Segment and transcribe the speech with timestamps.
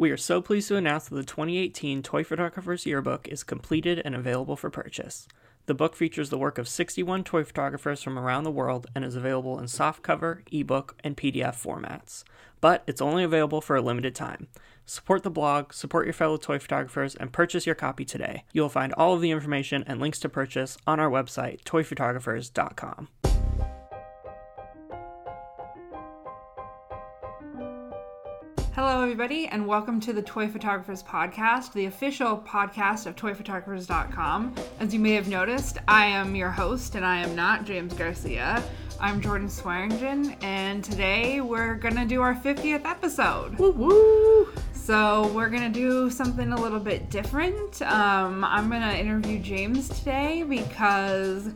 [0.00, 4.14] We are so pleased to announce that the 2018 Toy Photographer's Yearbook is completed and
[4.14, 5.26] available for purchase.
[5.66, 9.16] The book features the work of 61 toy photographers from around the world and is
[9.16, 12.22] available in softcover, ebook, and PDF formats.
[12.60, 14.46] But it's only available for a limited time.
[14.86, 18.44] Support the blog, support your fellow toy photographers, and purchase your copy today.
[18.52, 23.08] You will find all of the information and links to purchase on our website, toyphotographers.com.
[29.20, 34.54] everybody, and welcome to the Toy Photographers Podcast, the official podcast of toyphotographers.com.
[34.78, 38.62] As you may have noticed, I am your host, and I am not James Garcia.
[39.00, 43.58] I'm Jordan Swearingen, and today we're gonna do our 50th episode.
[43.58, 44.48] Woo woo!
[44.72, 47.82] So, we're gonna do something a little bit different.
[47.82, 51.50] Um, I'm gonna interview James today because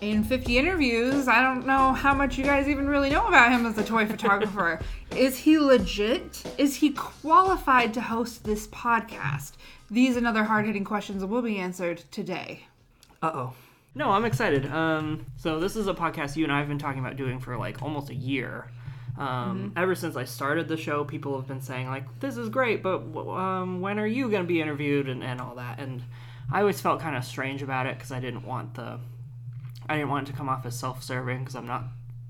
[0.00, 3.66] in 50 interviews, I don't know how much you guys even really know about him
[3.66, 4.80] as a toy photographer.
[5.16, 6.42] Is he legit?
[6.58, 9.52] Is he qualified to host this podcast?
[9.90, 12.66] These and other hard hitting questions will be answered today.
[13.22, 13.54] Uh oh.
[13.94, 14.66] No, I'm excited.
[14.66, 17.56] Um, so this is a podcast you and I have been talking about doing for
[17.56, 18.70] like almost a year.
[19.18, 22.82] Um, Ever since I started the show, people have been saying like, "This is great,
[22.82, 22.98] but
[23.30, 25.78] um, when are you going to be interviewed?" and, and all that.
[25.80, 26.02] And
[26.52, 29.00] I always felt kind of strange about it because I didn't want the,
[29.88, 31.84] I didn't want it to come off as self-serving because I'm not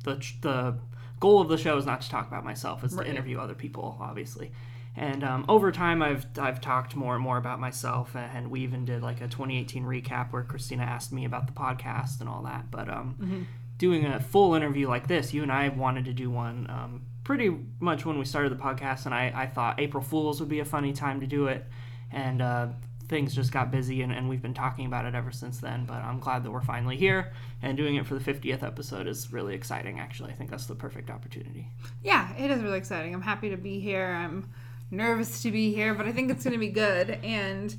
[0.04, 0.78] the the
[1.20, 3.96] goal of the show is not to talk about myself; it's to interview other people,
[4.00, 4.52] obviously.
[4.98, 8.84] And um, over time, I've I've talked more and more about myself, and we even
[8.84, 12.70] did like a 2018 recap where Christina asked me about the podcast and all that.
[12.70, 13.46] But um,
[13.78, 17.54] doing a full interview like this, you and I wanted to do one um, pretty
[17.80, 20.64] much when we started the podcast, and I, I thought April Fools would be a
[20.64, 21.66] funny time to do it,
[22.10, 22.68] and uh,
[23.08, 25.84] things just got busy, and, and we've been talking about it ever since then.
[25.84, 29.32] But I'm glad that we're finally here, and doing it for the 50th episode is
[29.32, 30.00] really exciting.
[30.00, 31.68] Actually, I think that's the perfect opportunity.
[32.02, 33.14] Yeah, it is really exciting.
[33.14, 34.06] I'm happy to be here.
[34.06, 34.50] I'm
[34.90, 37.10] nervous to be here, but I think it's going to be good.
[37.22, 37.74] And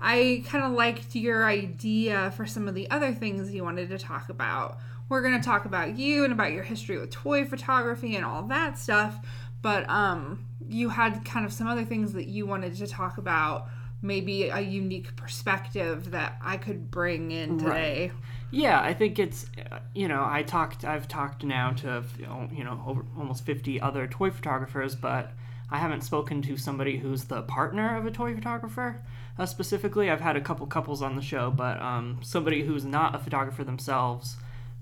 [0.00, 3.98] I kind of liked your idea for some of the other things you wanted to
[3.98, 4.78] talk about.
[5.08, 8.42] We're going to talk about you and about your history with toy photography and all
[8.44, 9.18] that stuff,
[9.60, 13.68] but um you had kind of some other things that you wanted to talk about,
[14.04, 18.12] maybe a unique perspective that I could bring in today.
[18.12, 18.12] Right.
[18.50, 22.48] Yeah, I think it's uh, you know I talked I've talked now to you know,
[22.52, 25.32] you know over almost 50 other toy photographers, but
[25.70, 29.02] I haven't spoken to somebody who's the partner of a toy photographer.
[29.36, 33.16] Uh, specifically, I've had a couple couples on the show, but um, somebody who's not
[33.16, 34.36] a photographer themselves,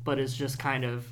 [0.04, 1.06] but is just kind of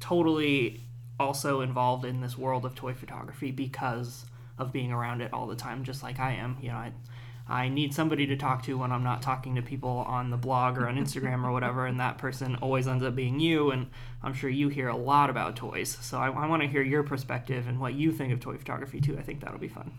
[0.00, 0.80] totally
[1.20, 4.24] also involved in this world of toy photography because
[4.58, 6.56] of being around it all the time, just like I am.
[6.62, 6.92] You know, I,
[7.46, 10.78] I need somebody to talk to when I'm not talking to people on the blog
[10.78, 13.70] or on Instagram or whatever, and that person always ends up being you.
[13.70, 13.90] And
[14.22, 17.02] I'm sure you hear a lot about toys, so I, I want to hear your
[17.02, 19.18] perspective and what you think of toy photography too.
[19.18, 19.92] I think that'll be fun.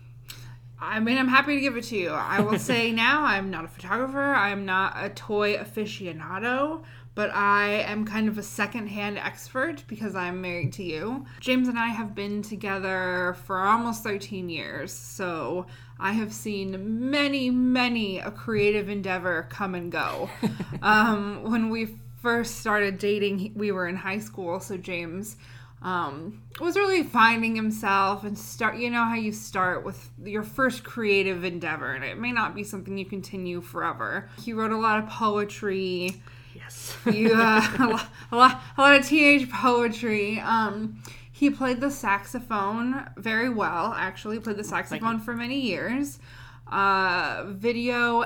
[0.80, 2.10] I mean, I'm happy to give it to you.
[2.10, 4.34] I will say now, I'm not a photographer.
[4.34, 6.84] I'm not a toy aficionado,
[7.16, 11.26] but I am kind of a secondhand expert because I'm married to you.
[11.40, 15.66] James and I have been together for almost 13 years, so
[15.98, 20.30] I have seen many, many a creative endeavor come and go.
[20.82, 25.38] um, when we first started dating, we were in high school, so James
[25.82, 30.84] um, was really finding himself and start you know how you start with your first
[30.84, 34.30] creative endeavor and it may not be something you continue forever.
[34.44, 36.22] He wrote a lot of poetry.
[36.56, 36.98] Yes.
[37.12, 40.40] you, uh, a, lot, a, lot, a lot of teenage poetry.
[40.40, 44.40] Um, he played the saxophone very well actually.
[44.40, 46.20] Played the saxophone for many years.
[46.68, 48.26] Uh, video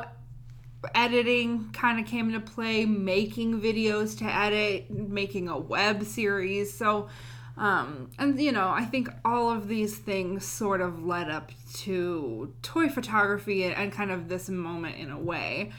[0.96, 6.74] editing kind of came into play making videos to edit making a web series.
[6.74, 7.10] So
[7.60, 12.54] um, and you know i think all of these things sort of led up to
[12.62, 15.72] toy photography and, kind of this moment in a way.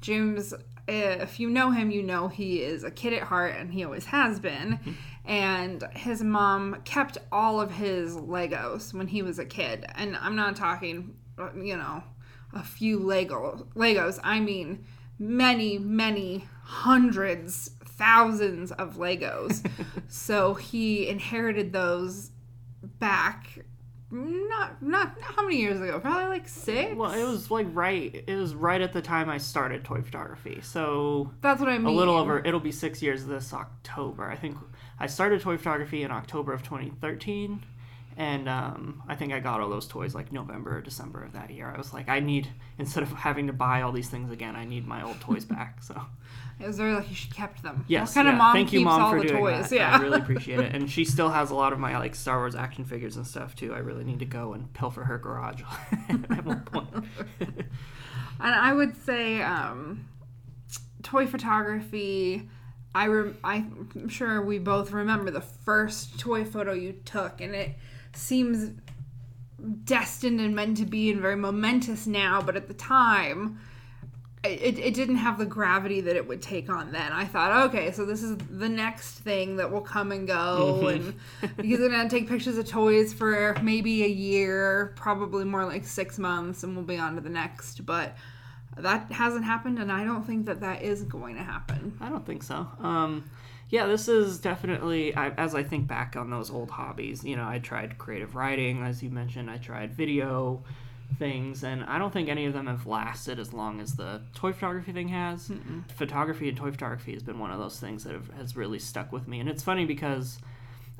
[0.00, 0.54] James
[0.88, 4.06] if you know him you know he is a kid at heart and he always
[4.06, 4.78] has been.
[5.24, 9.84] And his mom kept all of his legos when he was a kid.
[9.96, 11.16] And i'm not talking
[11.56, 12.02] you know
[12.52, 14.18] a few Lego Legos.
[14.22, 14.84] I mean,
[15.18, 19.68] many, many hundreds, thousands of Legos.
[20.08, 22.30] so he inherited those
[22.82, 23.58] back.
[24.08, 25.98] Not, not how many years ago?
[25.98, 26.94] Probably like six.
[26.94, 28.22] Well, it was like right.
[28.26, 30.60] It was right at the time I started toy photography.
[30.62, 31.86] So That's what I mean.
[31.88, 32.38] a little over.
[32.38, 34.30] It'll be six years this October.
[34.30, 34.56] I think
[35.00, 37.64] I started toy photography in October of 2013,
[38.16, 41.50] And um, I think I got all those toys like November or December of that
[41.50, 41.70] year.
[41.74, 42.48] I was like, I need
[42.78, 45.82] instead of having to buy all these things again, I need my old toys back.
[45.82, 46.00] So
[46.58, 47.84] It was very lucky she kept them.
[47.86, 48.32] yes, What kind yeah.
[48.32, 49.68] of mom thank you, keeps mom, all for the doing toys?
[49.68, 49.76] that.
[49.76, 49.94] Yeah.
[49.94, 50.72] I really appreciate it.
[50.74, 53.54] And she still has a lot of my like Star Wars action figures and stuff
[53.54, 53.74] too.
[53.74, 55.62] I really need to go and pilfer her garage
[56.08, 56.88] at one point.
[58.38, 60.06] And I would say um,
[61.02, 62.48] toy photography.
[62.94, 67.76] I rem- I'm sure we both remember the first toy photo you took, and it
[68.14, 68.72] seems
[69.84, 73.58] destined and meant to be and very momentous now, but at the time,
[74.46, 77.12] it, it didn't have the gravity that it would take on then.
[77.12, 81.14] I thought, okay, so this is the next thing that will come and go, and
[81.62, 86.62] he's gonna take pictures of toys for maybe a year, probably more like six months,
[86.62, 87.84] and we'll be on to the next.
[87.86, 88.16] But
[88.76, 91.96] that hasn't happened, and I don't think that that is going to happen.
[92.00, 92.66] I don't think so.
[92.80, 93.30] Um,
[93.70, 97.48] yeah, this is definitely, I, as I think back on those old hobbies, you know,
[97.48, 100.62] I tried creative writing, as you mentioned, I tried video
[101.18, 104.52] things, and I don't think any of them have lasted as long as the toy
[104.52, 105.50] photography thing has.
[105.96, 109.12] Photography and toy photography has been one of those things that have, has really stuck
[109.12, 109.40] with me.
[109.40, 110.38] And it's funny because,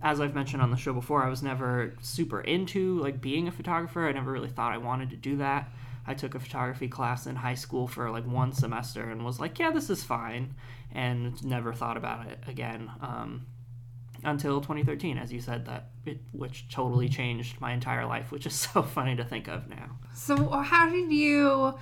[0.02, 3.52] as I've mentioned on the show before, I was never super into like being a
[3.52, 4.06] photographer.
[4.06, 5.70] I never really thought I wanted to do that.
[6.06, 9.58] I took a photography class in high school for like one semester and was like,
[9.58, 10.54] yeah, this is fine,
[10.94, 13.46] and never thought about it again um,
[14.24, 18.54] until 2013, as you said, that it, which totally changed my entire life, which is
[18.72, 19.98] so funny to think of now.
[20.14, 21.74] So, uh, how did you?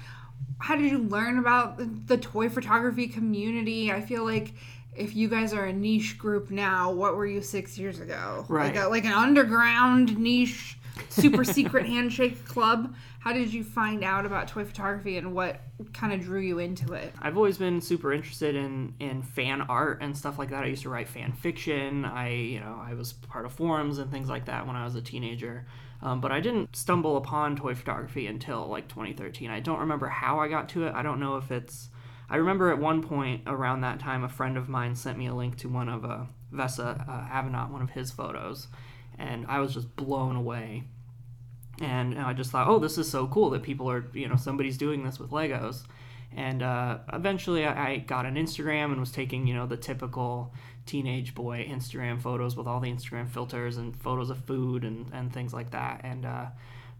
[0.58, 3.90] How did you learn about the, the toy photography community?
[3.90, 4.54] I feel like
[4.96, 8.44] if you guys are a niche group now, what were you six years ago?
[8.48, 8.74] Right.
[8.74, 12.94] Like, a, like an underground niche, super secret handshake club.
[13.20, 15.60] How did you find out about toy photography and what
[15.92, 17.14] kind of drew you into it?
[17.22, 20.64] I've always been super interested in in fan art and stuff like that.
[20.64, 22.04] I used to write fan fiction.
[22.04, 24.94] I you know I was part of forums and things like that when I was
[24.94, 25.66] a teenager.
[26.02, 29.50] Um, but I didn't stumble upon toy photography until like 2013.
[29.50, 30.94] I don't remember how I got to it.
[30.94, 31.88] I don't know if it's.
[32.28, 35.34] I remember at one point around that time, a friend of mine sent me a
[35.34, 38.68] link to one of uh, Vesa uh, Avanaut, one of his photos,
[39.18, 40.84] and I was just blown away
[41.80, 44.78] and I just thought, oh, this is so cool that people are, you know, somebody's
[44.78, 45.82] doing this with Legos.
[46.36, 50.52] And uh, eventually, I, I got an Instagram and was taking, you know, the typical
[50.86, 55.32] teenage boy Instagram photos with all the Instagram filters and photos of food and, and
[55.32, 56.00] things like that.
[56.04, 56.46] And uh,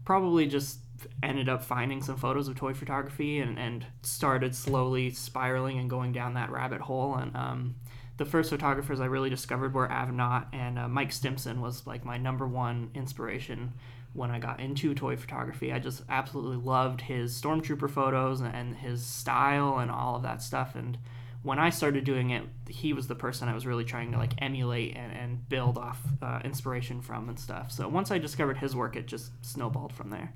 [0.05, 0.79] probably just
[1.21, 6.13] ended up finding some photos of toy photography and, and started slowly spiraling and going
[6.13, 7.15] down that rabbit hole.
[7.15, 7.75] And um,
[8.17, 12.17] the first photographers I really discovered were Avanaut and uh, Mike Stimpson was like my
[12.17, 13.73] number one inspiration
[14.13, 15.73] when I got into toy photography.
[15.73, 20.75] I just absolutely loved his stormtrooper photos and his style and all of that stuff.
[20.75, 20.97] And
[21.43, 24.33] when I started doing it, he was the person I was really trying to like
[24.41, 27.71] emulate and, and build off uh, inspiration from and stuff.
[27.71, 30.33] So once I discovered his work, it just snowballed from there.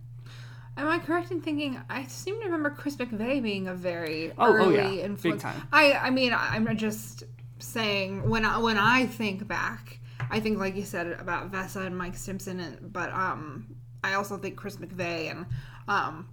[0.77, 4.35] Am I correct in thinking I seem to remember Chris McVeigh being a very Oh,
[4.39, 4.89] oh, early yeah.
[4.89, 5.41] Big influence?
[5.41, 5.67] time.
[5.71, 7.23] I I mean I'm just
[7.59, 11.97] saying when I when I think back, I think like you said about Vesa and
[11.97, 15.45] Mike Stimpson, and, but um I also think Chris McVeigh and
[15.87, 16.29] um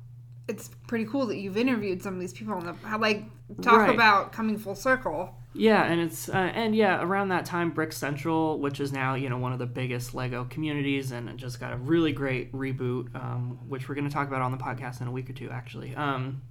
[0.48, 3.24] it's pretty cool that you've interviewed some of these people and the, like
[3.62, 3.94] talk Right.
[3.94, 5.34] about coming full circle.
[5.58, 9.30] Yeah, and it's uh, and yeah, around that time, Brick Central, which is now you
[9.30, 13.12] know one of the biggest Lego communities, and it just got a really great reboot,
[13.16, 15.48] um, which we're going to talk about on the podcast in a week or two,
[15.50, 15.96] actually.
[15.96, 16.42] Um,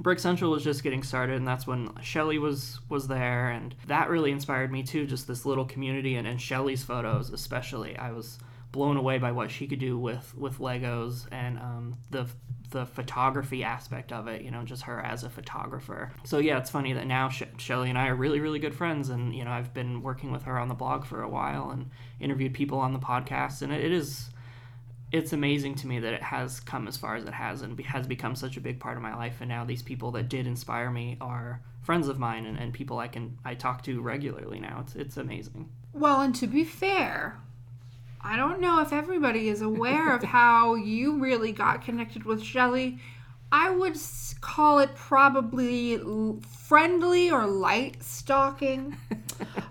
[0.00, 4.08] Brick Central was just getting started, and that's when Shelly was was there, and that
[4.08, 5.06] really inspired me too.
[5.06, 8.38] Just this little community, and, and Shelly's photos, especially, I was
[8.72, 12.26] blown away by what she could do with with Legos and um, the
[12.70, 14.42] the photography aspect of it.
[14.42, 16.12] You know, just her as a photographer.
[16.24, 19.08] So yeah, it's funny that now Sh- Shelly and I are really really good friends,
[19.08, 21.90] and you know I've been working with her on the blog for a while and
[22.20, 24.30] interviewed people on the podcast, and it, it is
[25.12, 27.82] it's amazing to me that it has come as far as it has and be-
[27.84, 30.46] has become such a big part of my life and now these people that did
[30.46, 34.58] inspire me are friends of mine and, and people i can i talk to regularly
[34.58, 37.38] now it's it's amazing Well, and to be fair,
[38.20, 42.98] I don't know if everybody is aware of how you really got connected with Shelly.
[43.52, 43.96] I would
[44.40, 45.98] call it probably
[46.40, 48.96] friendly or light stalking.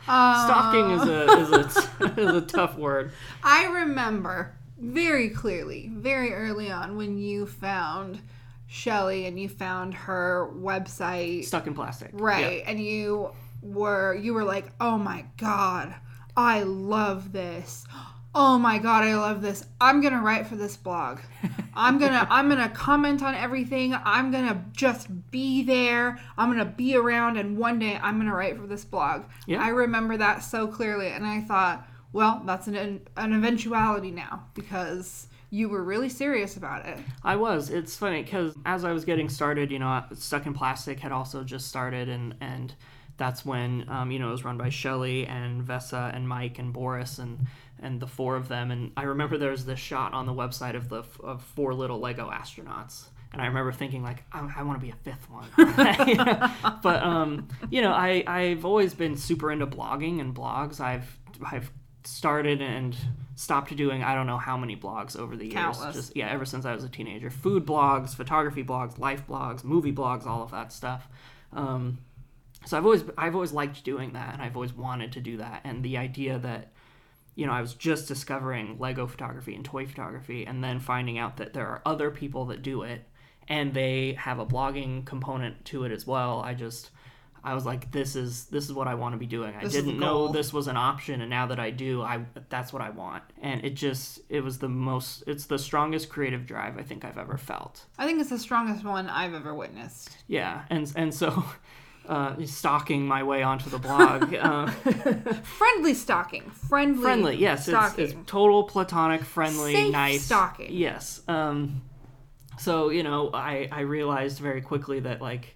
[0.07, 3.11] Uh, stalking is a is a, is a tough word
[3.43, 4.53] I remember
[4.93, 8.21] very clearly, very early on, when you found
[8.67, 11.45] Shelly and you found her website.
[11.45, 12.09] Stuck in plastic.
[12.13, 15.93] Right and you were you were like oh my god
[16.37, 17.85] i love this.
[18.33, 19.65] Oh my god i love this.
[19.79, 21.19] I'm gonna write for this blog.
[21.73, 23.93] I'm gonna i'm gonna comment on everything.
[23.93, 26.19] I'm gonna just be there.
[26.37, 29.25] I'm gonna be around and one day i'm gonna write for this blog.
[29.45, 29.63] Yeah.
[29.63, 35.27] i remember that so clearly and i thought Well, that's an an eventuality now because
[35.49, 36.97] you were really serious about it.
[37.25, 37.69] I was.
[37.69, 41.43] It's funny because as I was getting started, you know, Stuck in Plastic had also
[41.43, 42.73] just started, and and
[43.17, 46.71] that's when um, you know it was run by Shelly and Vesa and Mike and
[46.71, 47.47] Boris and
[47.81, 48.71] and the four of them.
[48.71, 51.99] And I remember there was this shot on the website of the of four little
[51.99, 53.07] Lego astronauts.
[53.33, 55.49] And I remember thinking like I, I want to be a fifth one,
[56.81, 60.79] but um, you know I I've always been super into blogging and blogs.
[60.79, 61.69] I've I've
[62.07, 62.95] started and
[63.35, 65.55] stopped doing I don't know how many blogs over the years.
[65.55, 65.95] Countless.
[65.95, 67.29] Just yeah, ever since I was a teenager.
[67.29, 71.07] Food blogs, photography blogs, life blogs, movie blogs, all of that stuff.
[71.53, 71.99] Um,
[72.65, 75.61] so I've always I've always liked doing that, and I've always wanted to do that.
[75.63, 76.71] And the idea that
[77.35, 81.37] you know I was just discovering Lego photography and toy photography, and then finding out
[81.37, 83.03] that there are other people that do it,
[83.47, 86.41] and they have a blogging component to it as well.
[86.41, 86.89] I just
[87.45, 89.53] I was like, this is this is what I want to be doing.
[89.55, 92.01] I This is the didn't know this was an option, and now that I do,
[92.01, 93.23] I that's what I want.
[93.39, 97.19] And it just it was the most it's the strongest creative drive I think I've
[97.19, 97.85] ever felt.
[97.99, 100.17] I think it's the strongest one I've ever witnessed.
[100.27, 101.45] Yeah, and and so.
[102.07, 104.31] Uh, stalking my way onto the blog.
[104.39, 104.67] Uh,
[105.41, 106.51] Friendly stalking.
[106.51, 107.01] Friendly.
[107.01, 110.71] friendly, yes, it's, it's total platonic, friendly, Safe nice stalking.
[110.71, 111.23] Yes.
[111.27, 111.81] Um,
[112.59, 115.55] so you know, I I realized very quickly that like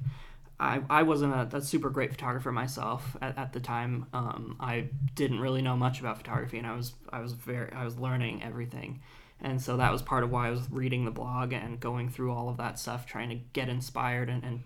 [0.59, 4.07] I, I wasn't a, a super great photographer myself at, at the time.
[4.13, 7.85] Um, I didn't really know much about photography, and I was I was very I
[7.85, 8.99] was learning everything,
[9.41, 12.33] and so that was part of why I was reading the blog and going through
[12.33, 14.63] all of that stuff, trying to get inspired and, and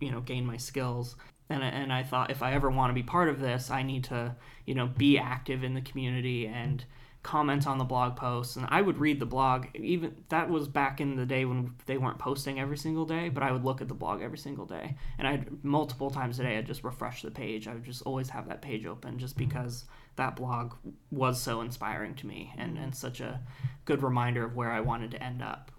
[0.00, 1.16] you know gain my skills.
[1.50, 3.82] And I- and I thought if I ever want to be part of this, I
[3.82, 4.34] need to
[4.66, 6.84] you know be active in the community and
[7.24, 9.66] comment on the blog posts and I would read the blog.
[9.74, 13.42] Even that was back in the day when they weren't posting every single day but
[13.42, 14.94] I would look at the blog every single day.
[15.18, 17.66] And I'd multiple times a day I'd just refresh the page.
[17.66, 20.74] I would just always have that page open just because that blog
[21.10, 23.40] was so inspiring to me and, and such a
[23.86, 25.72] good reminder of where I wanted to end up.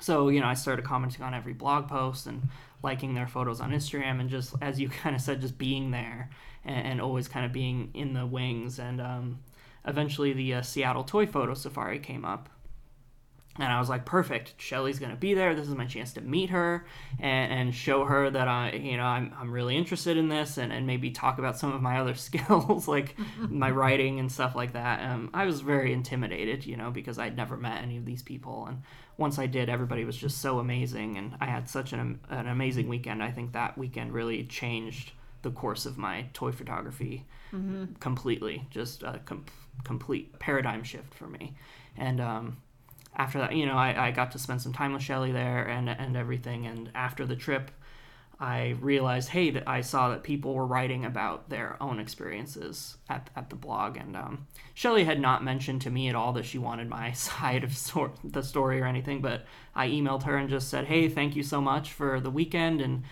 [0.00, 2.48] So you know i started commenting on every blog post and
[2.84, 6.30] liking their photos on instagram and just as you kind of said just being there
[6.64, 9.40] and, and always kind of being in the wings and um,
[9.86, 12.48] eventually the uh, seattle toy photo safari came up
[13.58, 14.54] and I was like, perfect.
[14.58, 15.54] Shelly's gonna be there.
[15.54, 16.86] This is my chance to meet her
[17.18, 20.72] and, and show her that I, you know, I'm, I'm really interested in this, and,
[20.72, 24.72] and maybe talk about some of my other skills, like my writing and stuff like
[24.74, 25.02] that.
[25.10, 28.66] Um, I was very intimidated, you know, because I'd never met any of these people,
[28.66, 28.82] and
[29.16, 32.88] once I did, everybody was just so amazing, and I had such an, an amazing
[32.88, 33.22] weekend.
[33.22, 37.24] I think that weekend really changed the course of my toy photography
[38.00, 38.66] completely.
[38.70, 39.44] Just a com-
[39.84, 41.54] complete paradigm shift for me,
[41.96, 42.56] and um,
[43.16, 45.88] after that, you know, I, I got to spend some time with Shelly there and
[45.88, 46.66] and everything.
[46.66, 47.70] And after the trip,
[48.40, 53.30] I realized, hey, that I saw that people were writing about their own experiences at,
[53.34, 53.96] at the blog.
[53.96, 57.64] And um, Shelly had not mentioned to me at all that she wanted my side
[57.64, 61.34] of sor- the story or anything, but I emailed her and just said, hey, thank
[61.34, 62.80] you so much for the weekend.
[62.80, 63.02] And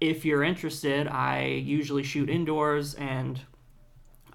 [0.00, 3.40] if you're interested, I usually shoot indoors and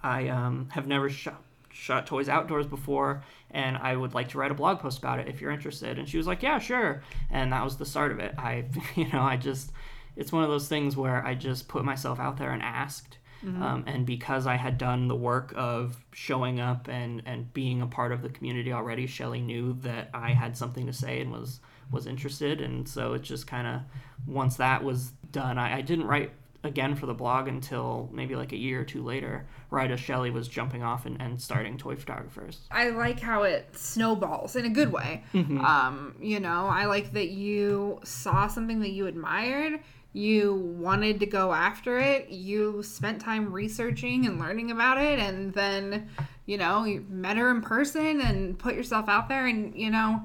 [0.02, 4.52] I um, have never shot, shot toys outdoors before, and I would like to write
[4.52, 6.00] a blog post about it if you're interested.
[6.00, 8.34] And she was like, "Yeah, sure." And that was the start of it.
[8.38, 8.66] I,
[8.96, 9.72] you know, I just,
[10.20, 13.18] it's one of those things where I just put myself out there and asked.
[13.42, 17.88] Um, and because I had done the work of showing up and, and being a
[17.88, 21.62] part of the community already, Shelly knew that I had something to say and was
[21.90, 22.60] was interested.
[22.60, 23.82] And so it just kind of
[24.28, 26.32] once that was done, I, I didn't write
[26.64, 30.30] again for the blog until maybe like a year or two later, right as Shelly
[30.30, 32.68] was jumping off and, and starting Toy Photographers.
[32.70, 35.24] I like how it snowballs in a good way.
[35.34, 35.64] Mm-hmm.
[35.64, 39.80] Um, you know, I like that you saw something that you admired,
[40.14, 45.54] you wanted to go after it, you spent time researching and learning about it, and
[45.54, 46.10] then,
[46.46, 50.22] you know, you met her in person and put yourself out there, and, you know,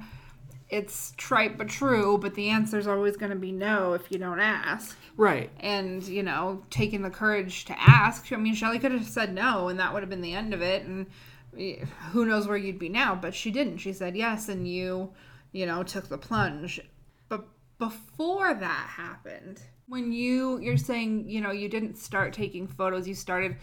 [0.70, 4.40] it's trite but true, but the answer's always going to be no if you don't
[4.40, 4.96] ask.
[5.16, 5.50] Right.
[5.60, 8.32] And, you know, taking the courage to ask.
[8.32, 10.62] I mean, Shelly could have said no, and that would have been the end of
[10.62, 10.84] it.
[10.84, 11.06] And
[11.58, 13.14] eh, who knows where you'd be now.
[13.14, 13.78] But she didn't.
[13.78, 15.12] She said yes, and you,
[15.52, 16.80] you know, took the plunge.
[17.28, 17.46] But
[17.78, 23.14] before that happened, when you, you're saying, you know, you didn't start taking photos, you
[23.14, 23.56] started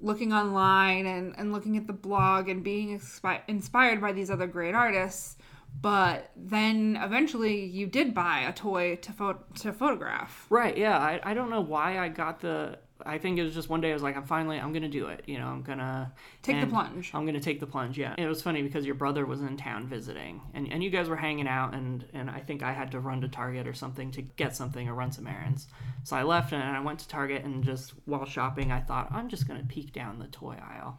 [0.00, 4.46] looking online and, and looking at the blog and being expi- inspired by these other
[4.46, 5.36] great artists.
[5.80, 10.46] But then eventually you did buy a toy to, pho- to photograph.
[10.50, 10.76] Right.
[10.76, 10.98] Yeah.
[10.98, 12.78] I, I don't know why I got the.
[13.06, 15.06] I think it was just one day I was like, I'm finally, I'm to do
[15.06, 15.22] it.
[15.26, 16.10] You know, I'm to
[16.42, 17.10] Take the plunge.
[17.14, 17.96] I'm to take the plunge.
[17.96, 18.14] Yeah.
[18.18, 21.16] It was funny because your brother was in town visiting and, and you guys were
[21.16, 24.22] hanging out and, and I think I had to run to Target or something to
[24.22, 25.68] get something or run some errands.
[26.02, 29.28] So I left and I went to Target and just while shopping, I thought, I'm
[29.28, 30.98] just to peek down the toy aisle.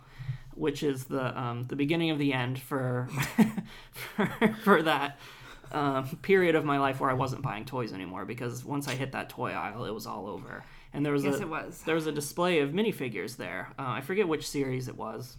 [0.55, 3.07] which is the um, the beginning of the end for
[3.91, 5.17] for, for that
[5.71, 9.11] um, period of my life where I wasn't buying toys anymore because once I hit
[9.13, 10.63] that toy aisle, it was all over.
[10.93, 11.81] And there was Yes, a it was.
[11.85, 13.69] there was a display of minifigures there.
[13.77, 15.37] Uh, I forget which series it was.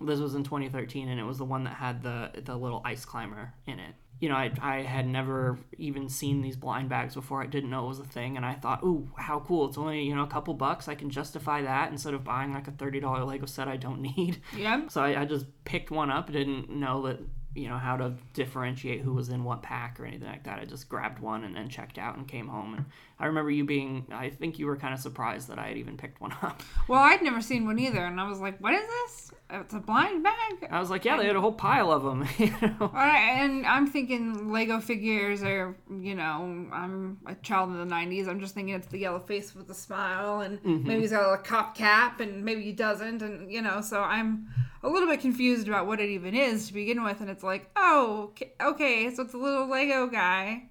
[0.00, 3.04] This was in 2013, and it was the one that had the the little ice
[3.04, 3.94] climber in it.
[4.20, 7.42] You know, I, I had never even seen these blind bags before.
[7.42, 9.68] I didn't know it was a thing, and I thought, ooh, how cool!
[9.68, 10.86] It's only you know a couple bucks.
[10.88, 14.00] I can justify that instead of buying like a thirty dollar Lego set I don't
[14.16, 14.40] need.
[14.56, 14.90] Yep.
[14.92, 16.30] So I, I just picked one up.
[16.30, 17.18] Didn't know that
[17.54, 20.58] you know how to differentiate who was in what pack or anything like that.
[20.58, 22.74] I just grabbed one and then checked out and came home.
[22.74, 22.86] And
[23.20, 25.96] I remember you being, I think you were kind of surprised that I had even
[25.96, 26.62] picked one up.
[26.88, 29.32] Well, I'd never seen one either, and I was like, "What is this?
[29.50, 32.26] It's a blind bag." I was like, yeah, they had a whole pile of them.
[32.38, 32.90] you know?
[32.94, 38.28] And I'm thinking Lego figures are, you know, I'm a child of the 90s.
[38.28, 40.88] I'm just thinking it's the yellow face with the smile, and Mm-hmm.
[40.88, 44.48] maybe he's got a cop cap, and maybe he doesn't, and, you know, so I'm
[44.82, 47.20] a little bit confused about what it even is to begin with.
[47.20, 50.64] And it's like, oh, okay, so it's a little Lego guy.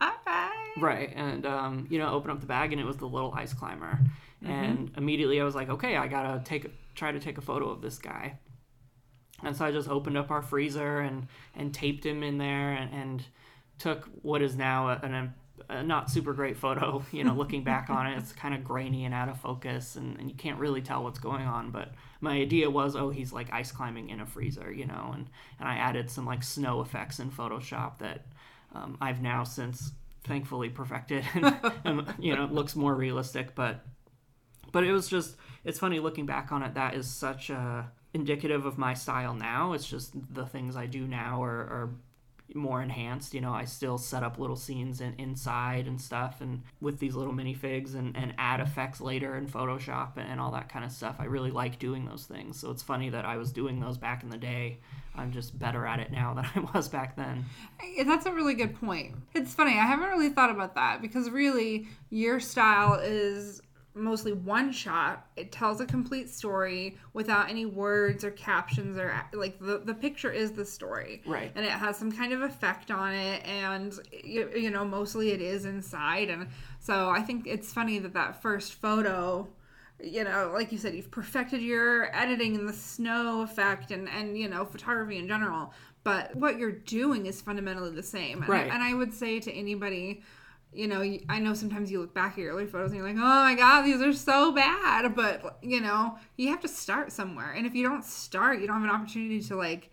[0.00, 0.72] All right.
[0.78, 3.54] Right, and um, you know, open up the bag, and it was the little ice
[3.54, 3.98] climber.
[4.44, 7.80] And immediately I was like, okay, I gotta take, try to take a photo of
[7.80, 8.38] this guy.
[9.42, 12.92] And so I just opened up our freezer and and taped him in there, and,
[12.92, 13.24] and
[13.78, 15.34] took what is now a, an,
[15.68, 17.02] a not super great photo.
[17.12, 20.18] You know, looking back on it, it's kind of grainy and out of focus, and,
[20.18, 21.70] and you can't really tell what's going on.
[21.70, 25.26] But my idea was, oh, he's like ice climbing in a freezer, you know, and
[25.58, 28.26] and I added some like snow effects in Photoshop that
[28.74, 29.92] um, I've now since
[30.24, 33.54] thankfully perfected, and, and you know, it looks more realistic.
[33.54, 33.84] But
[34.72, 36.74] but it was just it's funny looking back on it.
[36.74, 39.72] That is such a indicative of my style now.
[39.72, 41.90] It's just the things I do now are, are
[42.54, 43.34] more enhanced.
[43.34, 47.14] You know, I still set up little scenes in, inside and stuff, and with these
[47.14, 50.92] little minifigs and, and add effects later in Photoshop and, and all that kind of
[50.92, 51.16] stuff.
[51.18, 52.58] I really like doing those things.
[52.58, 54.78] So it's funny that I was doing those back in the day.
[55.14, 57.44] I'm just better at it now than I was back then.
[57.80, 59.14] Eh, that's a really good point.
[59.34, 63.62] It's funny, I haven't really thought about that because really your style is
[63.96, 65.26] mostly one shot.
[65.36, 70.30] It tells a complete story without any words or captions or like the, the picture
[70.30, 71.22] is the story.
[71.26, 71.50] Right.
[71.54, 75.40] And it has some kind of effect on it and you, you know mostly it
[75.40, 76.48] is inside and
[76.78, 79.48] so I think it's funny that that first photo
[79.98, 84.36] you know, like you said, you've perfected your editing and the snow effect and, and
[84.38, 85.72] you know, photography in general.
[86.04, 88.40] But what you're doing is fundamentally the same.
[88.42, 88.70] And, Right.
[88.70, 90.22] I, and I would say to anybody,
[90.76, 93.16] you know, I know sometimes you look back at your early photos and you're like,
[93.16, 95.14] oh my God, these are so bad.
[95.14, 97.52] But, you know, you have to start somewhere.
[97.52, 99.90] And if you don't start, you don't have an opportunity to like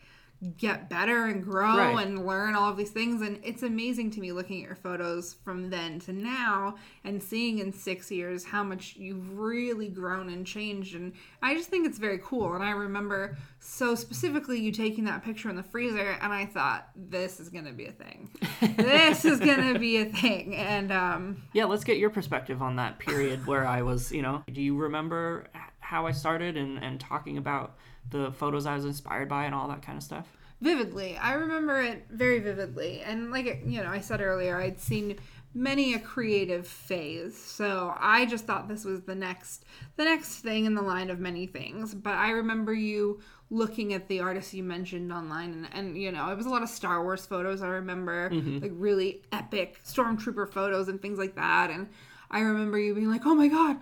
[0.57, 2.05] get better and grow Right.
[2.05, 3.21] and learn all of these things.
[3.21, 7.59] And it's amazing to me looking at your photos from then to now and seeing
[7.59, 10.95] in six years how much you've really grown and changed.
[10.95, 12.53] And i just think it's very cool.
[12.55, 16.89] And i remember so specifically you taking that picture in the freezer and i thought
[16.95, 18.29] this is going to be a thing.
[18.77, 20.55] This is going to be a thing.
[20.55, 24.43] And um Yeah, let's get your perspective on that period where I was, you know,
[24.51, 25.47] do you remember
[25.79, 27.75] how I started and, and talking about
[28.09, 30.27] the photos I was inspired by and all that kind of stuff?
[30.63, 35.17] vividly i remember it very vividly and like you know i said earlier i'd seen
[35.53, 39.65] many a creative phase so i just thought this was the next
[39.97, 44.07] the next thing in the line of many things but i remember you looking at
[44.07, 47.03] the artists you mentioned online and, and you know it was a lot of star
[47.03, 48.59] wars photos i remember mm-hmm.
[48.59, 51.89] like really epic stormtrooper photos and things like that and
[52.33, 53.77] I remember you being like, "Oh my god,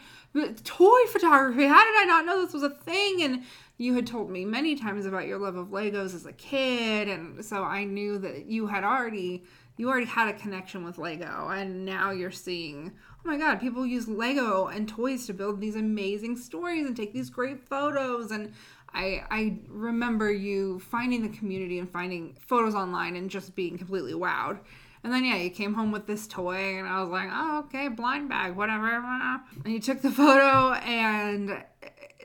[0.65, 1.65] toy photography!
[1.65, 3.43] How did I not know this was a thing?" And
[3.81, 7.43] you had told me many times about your love of Legos as a kid, and
[7.43, 9.43] so I knew that you had already
[9.77, 13.83] you already had a connection with Lego, and now you're seeing, oh my god, people
[13.83, 18.53] use Lego and toys to build these amazing stories and take these great photos and.
[18.93, 24.11] I, I remember you finding the community and finding photos online and just being completely
[24.11, 24.59] wowed.
[25.01, 27.87] And then yeah, you came home with this toy, and I was like, oh okay,
[27.87, 28.89] blind bag, whatever.
[28.89, 31.63] And you took the photo, and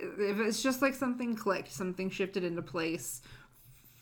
[0.01, 3.23] if it's just like something clicked, something shifted into place.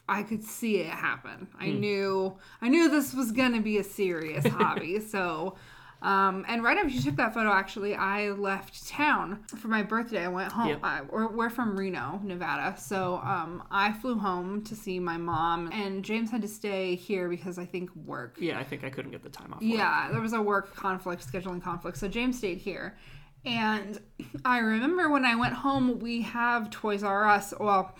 [0.09, 1.49] I could see it happen.
[1.59, 5.01] I knew I knew this was gonna be a serious hobby.
[5.09, 5.57] So
[6.05, 10.25] um, and right after you took that photo, actually, I left town for my birthday.
[10.25, 10.69] I went home.
[10.69, 10.81] Yep.
[10.83, 12.79] I, we're, we're from Reno, Nevada.
[12.79, 17.31] So um, I flew home to see my mom, and James had to stay here
[17.31, 18.37] because I think work.
[18.39, 19.63] Yeah, I think I couldn't get the time off.
[19.63, 19.71] work.
[19.71, 21.97] Yeah, there was a work conflict, scheduling conflict.
[21.97, 22.99] So James stayed here.
[23.47, 24.01] And
[24.45, 27.53] I remember when I went home, we have Toys R Us.
[27.59, 27.95] Well,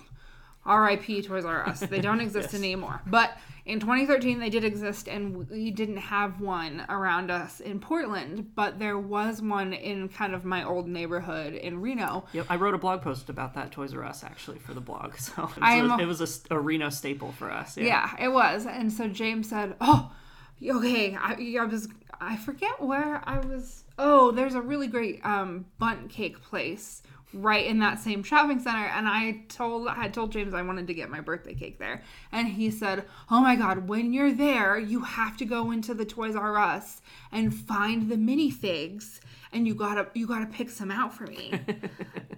[0.67, 1.81] RIP Toys R Us.
[1.81, 2.55] They don't exist Yes.
[2.55, 3.03] anymore.
[3.07, 8.55] But in 2013 they did exist and we didn't have one around us in portland
[8.55, 12.75] but there was one in kind of my old neighborhood in reno Yep, I wrote
[12.75, 15.91] a blog post about that Toys R Us actually for the blog, so it was,
[15.91, 17.79] a, it was a a, Reno staple for us.
[17.79, 17.85] Yeah.
[18.19, 20.13] yeah it was and so james said oh
[20.63, 21.89] okay i, I was
[22.21, 27.67] i forget where i was oh there's a really great um bundt cake place right
[27.67, 30.95] in that same shopping center and i told i had told james i wanted to
[30.95, 35.01] get my birthday cake there and he said oh my god when you're there you
[35.01, 39.21] have to go into the toys r us and find the minifigs
[39.53, 41.53] and you gotta you gotta pick some out for me.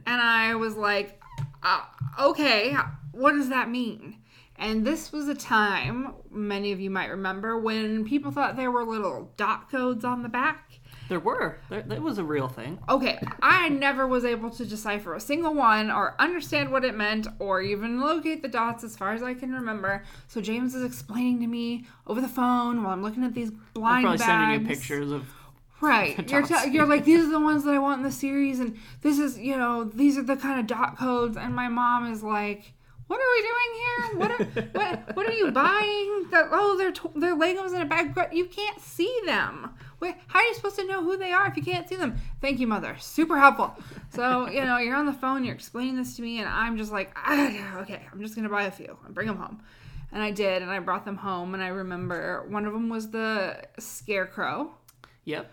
[0.09, 1.20] And i was like
[1.64, 1.81] uh,
[2.20, 2.76] okay
[3.11, 4.18] what does that mean
[4.59, 8.85] and this was a time, many of you might remember, when people thought there were
[8.85, 10.81] little dot codes on the back.
[11.09, 11.61] There were.
[11.71, 12.79] There, that was a real thing.
[12.88, 17.29] Okay, I never was able to decipher a single one or understand what it meant
[17.38, 20.05] or even locate the dots as far as I can remember.
[20.27, 23.61] So James is explaining to me over the phone while I'm looking at these I'm
[23.75, 24.25] blind probably bags.
[24.25, 25.27] sending you pictures of.
[25.81, 26.29] Right.
[26.31, 28.77] You're, t- you're like, these are the ones that I want in the series, and
[29.03, 31.37] this is, you know, these are the kind of dot codes.
[31.37, 32.73] And my mom is like,
[33.07, 34.19] what are we doing here?
[34.19, 36.27] What are, what, what are you buying?
[36.33, 38.16] Oh, they're, to- they're Legos in a bag.
[38.33, 39.71] You can't see them.
[40.01, 42.16] Wait, how are you supposed to know who they are if you can't see them?
[42.40, 42.97] Thank you, mother.
[42.99, 43.75] Super helpful.
[44.11, 46.92] So, you know, you're on the phone, you're explaining this to me, and I'm just
[46.92, 49.62] like, ah, okay, I'm just to buy a few and bring them home.
[50.12, 53.11] And I did, and I brought them home, and I remember one of them was
[53.11, 54.73] the Scarecrow
[55.25, 55.51] Yep.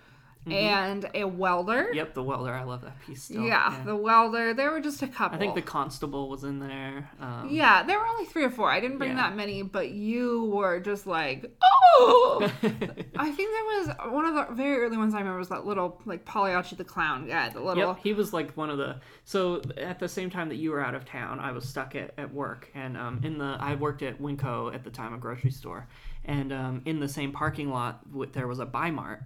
[0.51, 1.89] And a welder.
[1.93, 2.13] Yep.
[2.13, 2.53] The welder.
[2.53, 3.23] I love that piece.
[3.23, 3.43] Still.
[3.43, 4.53] Yeah, the welder.
[4.53, 5.35] There were just a couple.
[5.37, 7.09] I think the constable was in there.
[7.19, 8.69] Um, yeah, there were only three or four.
[8.71, 9.17] I didn't bring Yeah.
[9.29, 12.51] that many, but you were just like, oh.
[12.63, 16.01] I think there was one of the very early ones I remember was that little
[16.05, 17.89] like Pagliacci the clown guy, the little.
[17.89, 18.97] Yep, he was like one of the.
[19.25, 22.13] So at the same time that you were out of town, I was stuck at,
[22.17, 25.51] at work, and um, in the I worked at Winco at the time, a grocery
[25.51, 25.87] store,
[26.25, 28.01] and um, in the same parking lot
[28.33, 29.23] there was a Bimart,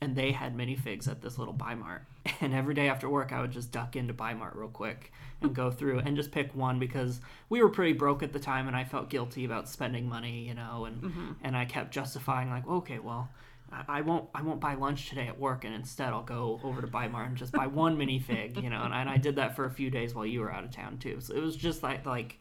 [0.00, 2.00] and they had minifigs at this little Bimart,
[2.40, 5.70] and every day after work I would just duck into Bimart real quick and go
[5.70, 8.84] through and just pick one because we were pretty broke at the time, and I
[8.84, 11.32] felt guilty about spending money, you know, and mm-hmm.
[11.42, 13.28] and I kept justifying like, okay, well.
[13.72, 14.28] I- I won't.
[14.34, 17.36] I won't buy lunch today at work, and instead I'll go over to Bimart and
[17.36, 18.82] just buy one minifig, you know.
[18.82, 20.98] And, and I did that for a few days while you were out of town
[20.98, 21.20] too.
[21.20, 22.40] So it was just like like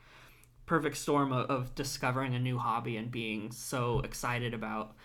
[0.70, 4.96] perfect storm of, of discovering a new hobby and being so excited about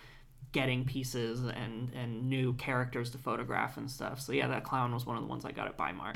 [0.55, 4.21] getting pieces and and new characters to photograph and stuff.
[4.21, 6.15] So yeah, that clown was one of the ones I got at Bimart.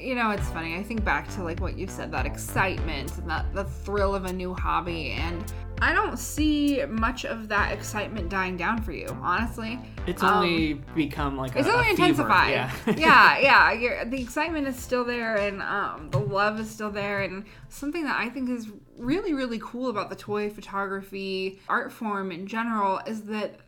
[0.00, 0.76] You know, it's funny.
[0.76, 4.24] I think back to like what you said, that excitement and that the thrill of
[4.24, 9.06] a new hobby, and I don't see much of that excitement dying down for you,
[9.22, 9.78] honestly.
[10.06, 12.50] It's Um, only become like a, It's a only fever, intensified.
[12.50, 12.70] Yeah.
[12.96, 13.72] Yeah, yeah.
[13.72, 17.22] You're, the excitement is still there, and um, the love is still there.
[17.22, 22.32] And something that I think is really, really cool about the toy photography art form
[22.32, 23.60] in general is that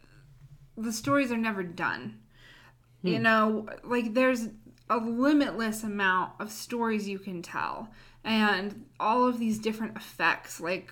[0.77, 2.19] the stories are never done.
[3.03, 4.49] You know, like there's
[4.91, 7.89] a limitless amount of stories you can tell,
[8.25, 10.91] and all of these different effects, like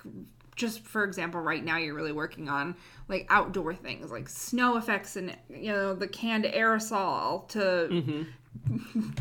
[0.55, 2.75] just for example, right now you're really working on
[3.07, 8.23] like outdoor things like snow effects and you know the canned aerosol to mm-hmm.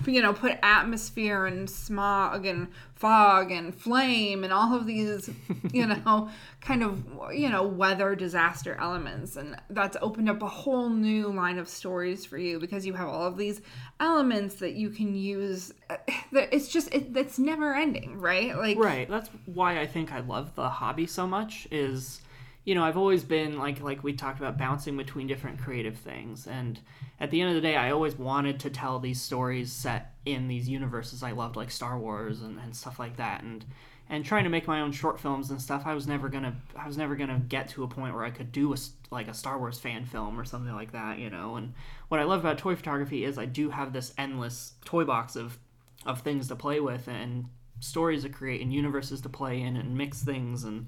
[0.06, 5.30] You know put atmosphere and smog and fog and flame and all of these
[5.72, 6.28] you know
[6.60, 11.58] kind of you know weather disaster elements and that's opened up a whole new line
[11.58, 13.60] of stories for you because you have all of these
[14.00, 15.96] elements that you can use uh,
[16.32, 19.08] that it's just it, it's never ending right like Right.
[19.08, 22.20] That's why I think I love the hobby so much is
[22.68, 26.46] you know, I've always been like like we talked about bouncing between different creative things.
[26.46, 26.78] And
[27.18, 30.48] at the end of the day I always wanted to tell these stories set in
[30.48, 33.42] these universes I loved like Star Wars and, and stuff like that.
[33.42, 33.64] And
[34.10, 36.86] and trying to make my own short films and stuff I was never gonna I
[36.86, 38.76] was never gonna get to a point where I could do a
[39.10, 41.56] like a Star Wars fan film or something like that you know?
[41.56, 41.72] And
[42.08, 45.56] what I love about toy photography is I do have this endless toy box of
[46.04, 47.46] of things to play with and
[47.80, 50.86] stories to create and universes to play in and mix things and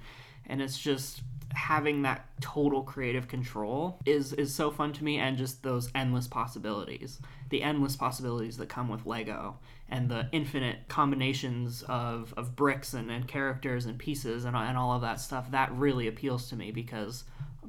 [0.50, 5.36] and it's just having that total creative control is is so fun to me and
[5.36, 9.58] just those endless possibilities the endless possibilities that come with lego
[9.88, 14.92] and the infinite combinations of, of bricks and, and characters and pieces and, and all
[14.92, 17.24] of that stuff that really appeals to me because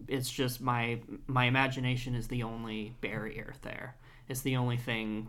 [0.07, 3.95] it's just my my imagination is the only barrier there
[4.29, 5.27] it's the only thing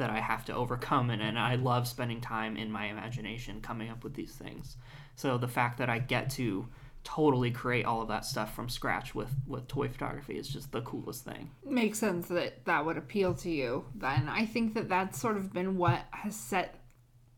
[0.00, 3.90] that I have to overcome and, and I love spending time in my imagination coming
[3.90, 4.76] up with these things.
[5.14, 6.66] So the fact that I get to
[7.04, 10.82] totally create all of that stuff from scratch with with toy photography is just the
[10.82, 11.50] coolest thing.
[11.64, 15.52] makes sense that that would appeal to you then i think that that's sort of
[15.52, 16.76] been what has set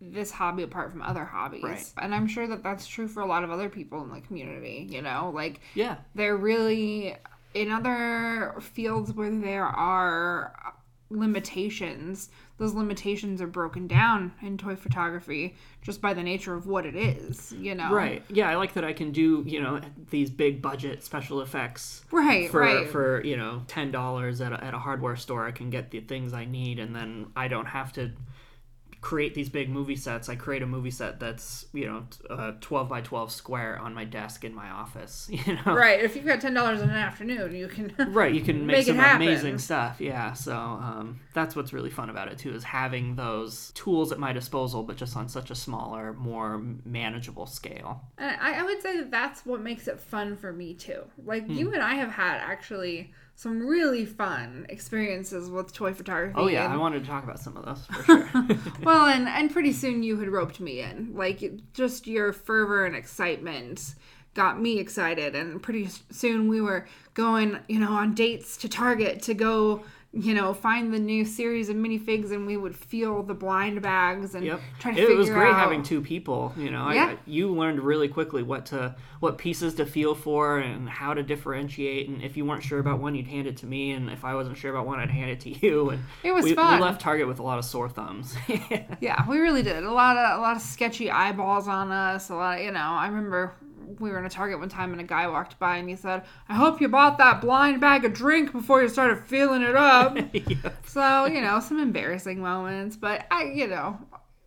[0.05, 1.63] this hobby apart from other hobbies.
[1.63, 1.93] Right.
[1.97, 4.85] And I'm sure that that's true for a lot of other people in the community,
[4.91, 5.31] you know?
[5.33, 5.99] Like Yeah.
[6.17, 7.15] they're really
[7.55, 10.75] in other fields where there are
[11.09, 12.31] limitations
[12.63, 16.95] those limitations are broken down in toy photography just by the nature of what it
[16.95, 18.23] is you know Right.
[18.29, 22.51] Yeah, I like that I can do, you know, these big budget special effects right
[22.51, 25.47] for right for, you know, $10 at a, at a hardware store.
[25.47, 28.13] I can get the things I need and then I don't have to
[29.03, 30.29] create these big movie sets.
[30.31, 34.05] I create a movie set that's, you know, uh, 12 by 12 square on my
[34.05, 35.75] desk in my office, you know.
[35.75, 36.47] right if you've got $10
[36.83, 40.01] in an afternoon you can Right, you can make, Make some amazing stuff.
[40.01, 44.19] Yeah, so um, that's what's really fun about it too is having those tools at
[44.21, 48.03] my disposal, but just on such a smaller, more manageable scale.
[48.19, 51.03] And I, I would say that that's what makes it fun for me too.
[51.25, 51.53] Like Hmm.
[51.55, 56.35] you and I have had actually some really fun experiences with toy photography.
[56.37, 58.29] Oh yeah, and- I wanted to talk about some of those for sure.
[58.85, 61.13] well, and and pretty soon you had roped me in.
[61.15, 61.43] Like
[61.75, 63.97] just your fervor and excitement
[64.35, 69.23] got me excited, and pretty soon we were going, you know, on dates to Target
[69.23, 69.85] to go.
[70.15, 74.35] You know, find the new series of minifigs, and we would feel the blind bags
[74.35, 74.61] and Yep.
[74.79, 75.15] try to It figure out.
[75.15, 75.59] It was great out.
[75.59, 76.53] having two people.
[76.55, 77.05] You know, Yeah.
[77.13, 81.23] I, you learned really quickly what to what pieces to feel for and how to
[81.23, 82.09] differentiate.
[82.11, 84.35] And if you weren't sure about one, you'd hand it to me, and if I
[84.35, 85.89] wasn't sure about one, I'd hand it to you.
[85.91, 86.79] And It was we, fun.
[86.79, 88.37] We left Target with a lot of sore thumbs.
[89.01, 89.83] Yeah, we really did.
[89.83, 92.29] A lot of a lot of sketchy eyeballs on us.
[92.29, 93.55] A lot of, you know, I remember
[94.01, 96.23] we were in a Target one time and a guy walked by and he said,
[96.49, 100.17] "I hope you bought that blind bag of drink before you started filling it up."
[100.33, 100.71] yeah.
[100.87, 103.99] so, you know, some embarrassing moments, but I, you know,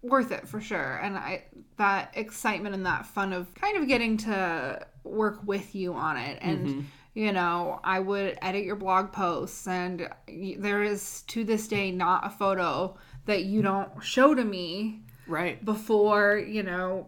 [0.02, 1.00] worth it for sure.
[1.02, 1.44] And I
[1.78, 6.40] that excitement and that fun of kind of getting to work with you on it
[6.42, 6.82] and mm-hmm.
[7.14, 12.26] you know, I would edit your blog posts, and there is to this day not
[12.26, 15.64] a photo that you don't show to me Right.
[15.64, 17.08] before you know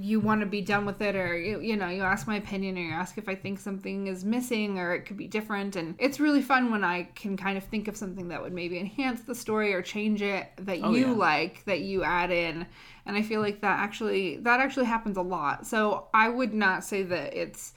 [0.00, 2.76] you want to be done with it or you, you know you ask my opinion
[2.76, 5.94] or you ask if i think something is missing or it could be different and
[5.98, 9.22] it's really fun when i can kind of think of something that would maybe enhance
[9.22, 11.12] the story or change it that Oh, you yeah.
[11.14, 12.66] like that you add in
[13.06, 15.66] and i feel like that actually that actually happens a lot.
[15.66, 17.72] So i would not say that it's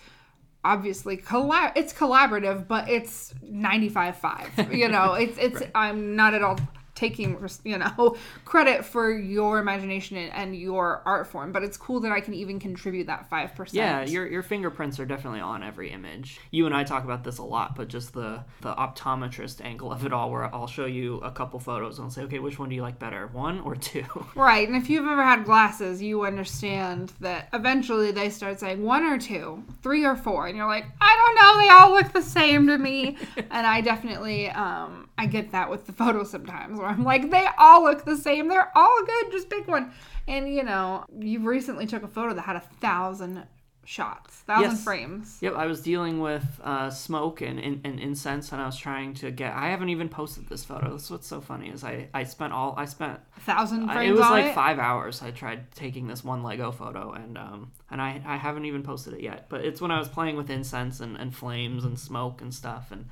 [0.66, 5.14] obviously collab it's collaborative but it's 95-5 you know?
[5.20, 6.58] It's it's i'm not at all
[7.04, 12.12] taking you know credit for your imagination and, your art form but it's cool that
[12.12, 16.40] i can even contribute that 5% Yeah, your your fingerprints are definitely on every image.
[16.52, 20.06] You and I talk about this a lot, but just the the optometrist angle of
[20.06, 22.70] it all, where I'll show you a couple photos and I'll say, okay, which one
[22.70, 24.06] do you like better, one or two?
[24.36, 29.04] right and if you've ever had glasses you understand that eventually they start saying one
[29.04, 32.22] or two three or four and you're like i don't know they all look the
[32.22, 36.88] same to me and i definitely um i get that with the photos sometimes where
[36.88, 39.92] i'm like they all look the same they're all good just pick one
[40.28, 43.46] and you know you recently took a photo that had a thousand
[43.86, 44.84] shots thousand Yes.
[44.86, 48.78] frames Yep, I was dealing with uh, smoke and, and, and incense, and I was
[48.78, 49.54] trying to get.
[49.54, 50.92] I haven't even posted this photo.
[50.92, 53.20] That's what's so funny is I I spent all I spent.
[53.36, 54.56] a thousand frames it was like it.
[54.56, 55.22] five hours.
[55.22, 59.16] I tried taking this one Lego photo, and um and I I haven't even posted
[59.16, 59.48] it yet.
[59.50, 62.90] But it's when I was playing with incense and, and flames and smoke and stuff,
[62.92, 63.08] and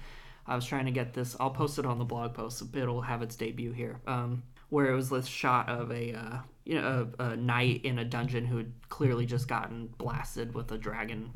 [0.47, 1.35] I was trying to get this.
[1.39, 2.63] I'll post it on the blog post.
[2.73, 3.99] It'll have its debut here.
[4.07, 7.99] Um, where it was this shot of a uh, you know a, a knight in
[7.99, 11.31] a dungeon who had clearly just gotten blasted with a dragon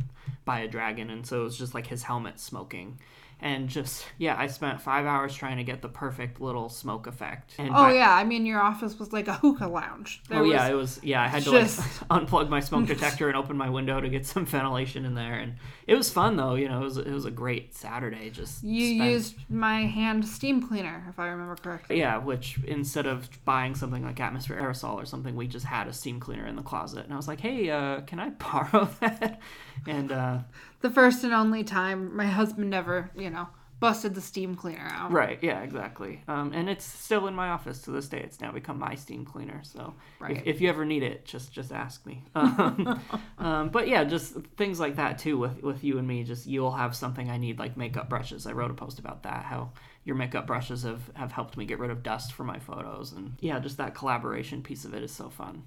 [0.46, 3.00] by a dragon, and so it was just like his helmet smoking.
[3.42, 7.54] And just yeah, I spent five hours trying to get the perfect little smoke effect.
[7.58, 10.44] And oh by- yeah i mean your office was like a hookah lounge There oh
[10.46, 11.00] yeah, it was.
[11.04, 14.10] Yeah, I had to just- like unplug my smoke detector and open my window to
[14.10, 16.56] get some ventilation in there, and it was fun though.
[16.56, 18.30] You know, it was it was a great Saturday.
[18.30, 23.06] Just you spent- used my hand steam cleaner if i remember correctly yeah, which instead
[23.06, 26.56] of buying something like atmosphere aerosol or something, we just had a steam cleaner in
[26.56, 29.40] the closet, and I was like, hey, uh, can I borrow that?
[29.88, 30.40] And uh,
[30.86, 33.48] the first and only time my husband ever, you know,
[33.80, 35.12] busted the steam cleaner out.
[35.12, 36.22] right, yeah, exactly.
[36.28, 38.20] Um, and it's still in my office to this day.
[38.20, 39.62] It's now become my steam cleaner.
[39.64, 40.38] So Right.
[40.38, 42.24] if, if you ever need it, just just ask me.
[42.36, 43.00] Um,
[43.40, 45.38] um, but yeah, just things like that too.
[45.40, 48.46] With with you and me, just you'll have something I need like makeup brushes.
[48.46, 49.44] I wrote a post about that.
[49.46, 49.72] How
[50.04, 53.34] your makeup brushes have have helped me get rid of dust for my photos, and
[53.40, 55.64] yeah, just that collaboration piece of it is so fun.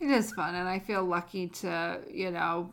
[0.00, 2.70] It is fun, and I feel lucky to, you know,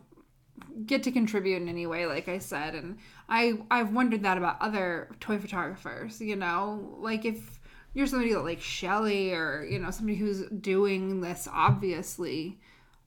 [0.86, 2.76] get to contribute in any way, like I said.
[2.76, 2.97] And
[3.30, 6.19] I I've wondered that about other toy photographers.
[6.21, 7.60] You know, like if
[7.93, 12.60] you're somebody like Shelly or you know somebody who's doing this obviously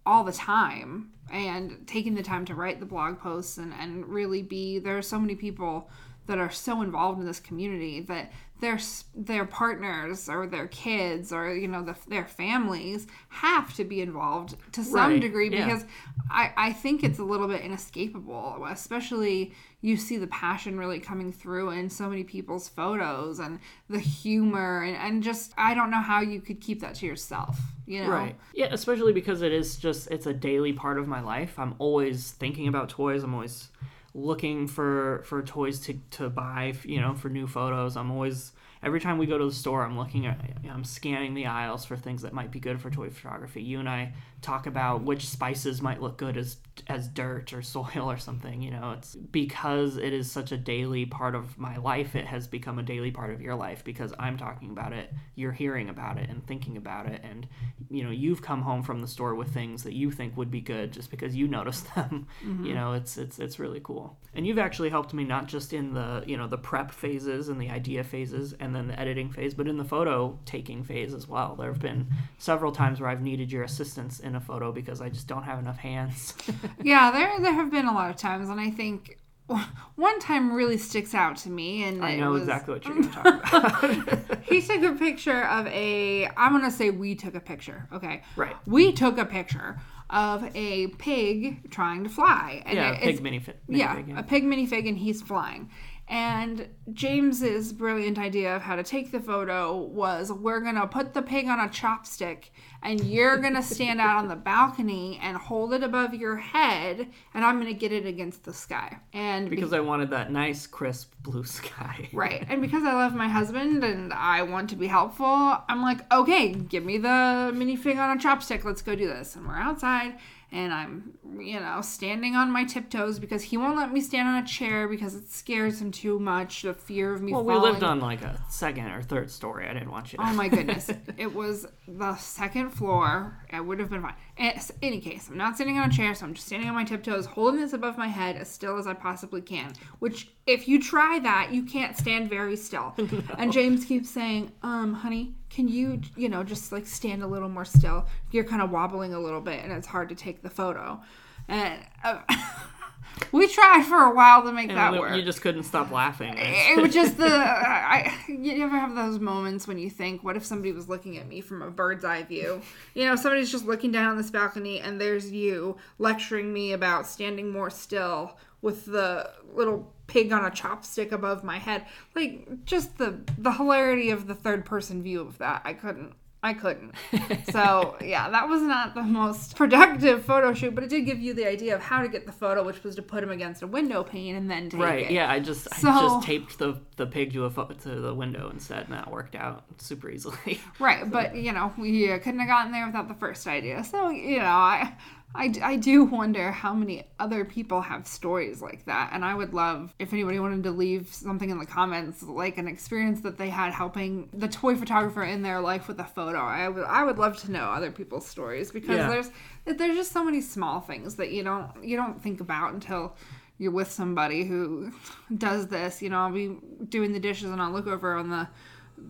[0.05, 4.43] all the time and taking the time to write the blog posts and, and really
[4.43, 5.91] be there are so many people
[6.27, 8.79] that are so involved in this community that their
[9.15, 14.57] their partners or their kids or you know the, their families have to be involved
[14.73, 15.67] to some Right, degree yeah.
[15.67, 15.85] because
[16.31, 21.33] I, I think it's a little bit inescapable especially you see the passion really coming
[21.33, 23.61] through in so many people's photos and
[23.91, 27.59] the humor and, and just i don't know how you could keep that to yourself
[27.87, 28.37] you know Right.
[28.55, 31.59] Yeah, especially because it is just it's a daily part of my life.
[31.59, 33.23] I'm always thinking about toys.
[33.23, 33.69] I'm always
[34.17, 37.97] looking for for toys to to buy, you know, for new photos.
[37.97, 38.53] I'm always
[38.83, 41.97] every time we go to the store, I'm looking at I'm scanning the aisles for
[41.97, 43.63] things that might be good for toy photography.
[43.63, 44.15] You and I
[44.47, 46.57] talk about which spices might look good as
[46.87, 48.93] as dirt or soil or something, you know.
[48.93, 52.83] It's because it is such a daily part of my life, it has become a
[52.83, 56.47] daily part of your life because I'm talking about it, you're hearing about it and
[56.47, 57.47] thinking about it and
[57.91, 60.61] you know, you've come home from the store with things that you think would be
[60.61, 62.27] good just because you noticed them.
[62.41, 62.75] You mm-hmm.
[62.75, 64.17] know, it's it's it's really cool.
[64.35, 67.61] And you've actually helped me not just in the, you know, the prep phases and
[67.61, 71.27] the idea phases and then the editing phase, but in the photo taking phase as
[71.27, 71.57] well.
[71.57, 75.09] There have been several times where I've needed your assistance in a photo because I
[75.09, 76.35] just don't have enough hands.
[76.83, 79.19] yeah there there have been a lot of times and i think
[79.97, 83.09] one time really sticks out to me and I know was- exactly what you're going
[83.09, 84.45] to talk about.
[84.45, 88.57] he took a picture of a i'm gonna say we took a picture okay Right.
[88.67, 89.79] we took a picture
[90.11, 93.55] of a pig trying to fly and yeah, it- pig it's- minifig.
[93.69, 95.69] yeah, minifig, a pig minifig and he's flying.
[96.09, 101.23] And James's brilliant idea of how to take the photo was we're gonna put the
[101.23, 102.51] pig on a chopstick
[102.83, 107.45] and you're gonna stand out on the balcony and hold it above your head and
[107.45, 108.99] I'm gonna get it against the sky.
[109.13, 112.09] And be- because I wanted that nice, crisp blue sky.
[112.13, 112.47] Right.
[112.49, 115.27] And because I love my husband and I want to be helpful,
[115.69, 117.09] I'm like, okay, give me the
[117.53, 118.63] minifig on a chopstick.
[118.63, 119.35] Let's go do this.
[119.35, 120.19] And we're outside
[120.53, 124.43] and I'm, you know, standing on my tiptoes because he won't let me stand on
[124.43, 126.63] a chair because it scares him too much.
[126.63, 129.69] The fear of me Well, we lived on like a second or third story.
[129.69, 130.25] I didn't want you to.
[130.25, 130.89] Oh my goodness.
[131.19, 133.37] it was the second floor.
[133.53, 134.15] It would have been fine.
[134.39, 136.85] In any case, I'm not sitting on a chair, so I'm just standing on my
[136.85, 139.73] tiptoes, holding this above my head as still as I possibly can.
[139.99, 142.95] Which, if you try that, you can't stand very still.
[143.39, 147.49] And James keeps saying, um, honey, can you, you know, just like stand a little
[147.49, 148.05] more still?
[148.31, 151.01] You're kind of wobbling a little bit and it's hard to take the photo.
[151.49, 152.19] And uh,
[153.33, 156.35] we tried for a while to make And that work you just couldn't stop laughing.
[156.37, 160.45] it was just the I, you ever have those moments when you think what if
[160.45, 162.61] somebody was looking at me from a bird's eye view
[162.95, 167.07] you know somebody's just looking down on this balcony and there's you lecturing me about
[167.07, 172.99] standing more still with the little pig on a chopstick above my head like just
[172.99, 176.13] the the hilarity of the third person view of that i couldn't
[176.47, 176.93] I couldn't.
[177.51, 181.33] So, yeah, that was not the most productive photo shoot, but it did give you
[181.33, 183.67] the idea of how to get the photo, which was to put him against a
[183.67, 184.85] window pane and then take it.
[184.85, 185.05] Right.
[185.07, 185.11] it.
[185.13, 185.31] Yeah.
[185.31, 188.51] I just So- I just taped the the pig to a fo- to the window
[188.51, 190.61] instead, and that worked out super easily.
[190.79, 193.83] Right, but you know, we couldn't have gotten there without the first idea.
[193.85, 194.93] So, you know, I,
[195.37, 199.11] I, I do wonder how many other people have stories like that.
[199.13, 202.67] And I would love if anybody wanted to leave something in the comments, like an
[202.67, 206.39] experience that they had helping the toy photographer in their life with a photo.
[206.39, 209.09] I would, I would love to know other people's stories because Yeah.
[209.09, 209.31] there's,
[209.65, 213.15] there's just so many small things that you don't, you don't think about until
[213.59, 214.91] you're with somebody who
[215.39, 216.01] does this.
[216.03, 216.57] You know, I'll be
[216.89, 218.49] doing the dishes and I'll look over on the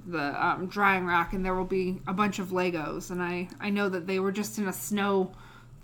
[0.09, 3.71] the um, drying rack and there will be a bunch of legos and i i
[3.71, 5.31] know that they were just in a snow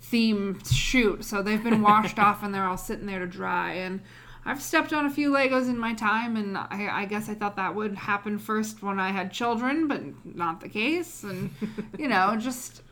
[0.02, 4.00] themed shoot so they've been washed off and they're all sitting there to dry and
[4.44, 7.56] i've stepped on a few legos in my time and i, I guess i thought
[7.56, 11.50] that would happen first when i had children but not the case and
[11.98, 12.82] you know just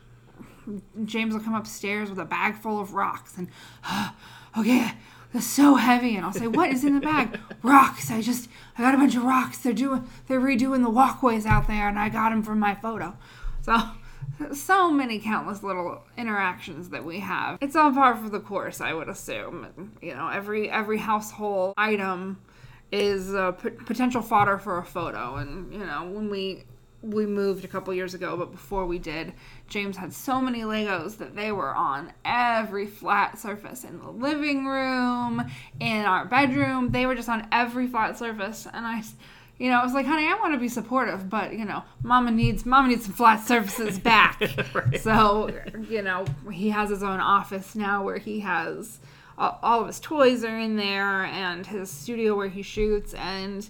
[1.05, 3.47] James will come upstairs with a bag full of rocks and,
[4.57, 4.93] okay,
[5.33, 6.15] they're so heavy.
[6.15, 7.39] And I'll say, what is in the bag?
[7.63, 8.11] rocks.
[8.11, 9.59] I just, I got a bunch of rocks.
[9.59, 13.17] They're doing, they're redoing the walkways out there and I got them from my photo.
[13.61, 13.77] So,
[14.53, 17.57] so many countless little interactions that we have.
[17.61, 19.93] It's all par for the course, I would assume.
[20.01, 22.41] You know, every, every household item
[22.91, 25.35] is uh, p- potential fodder for a photo.
[25.35, 26.65] And, you know, when we
[27.03, 29.33] we moved a couple years ago, but before we did,
[29.67, 34.65] James had so many Legos that they were on every flat surface in the living
[34.67, 35.43] room,
[35.79, 36.91] in our bedroom.
[36.91, 39.01] They were just on every flat surface, and I,
[39.61, 42.31] you know, I was like, "Honey, I want to be supportive, but you know, Mama
[42.31, 44.41] needs Mama needs some flat surfaces back."
[45.01, 45.49] So,
[45.89, 48.99] you know, he has his own office now where he has
[49.37, 53.69] all all of his toys are in there and his studio where he shoots and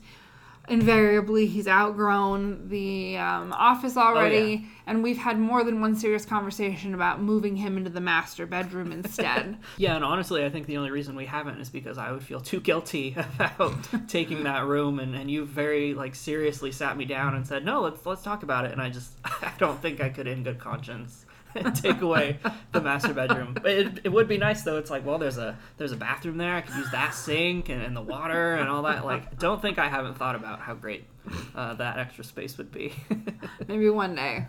[0.72, 4.60] invariably he's outgrown the um, office already, Oh, yeah.
[4.88, 8.92] and we've had more than one serious conversation about moving him into the master bedroom
[8.92, 9.58] instead.
[9.78, 12.40] Yeah, and honestly, I think the only reason we haven't is because I would feel
[12.40, 17.36] too guilty about taking that room, and, and you very like seriously sat me down
[17.36, 20.10] and said, "No, let's let's talk about it." And I just I don't think I
[20.10, 21.26] could, in good conscience,
[21.76, 22.40] take away
[22.72, 23.54] the master bedroom.
[23.54, 24.78] But it, it would be nice though.
[24.78, 26.56] It's like, well, there's a there's a bathroom there.
[26.56, 29.06] I could use that sink and, and the water and all that.
[29.06, 31.06] Like, don't think I haven't thought about how great
[31.56, 32.94] uh, that extra space would be.
[33.68, 34.46] Maybe one day.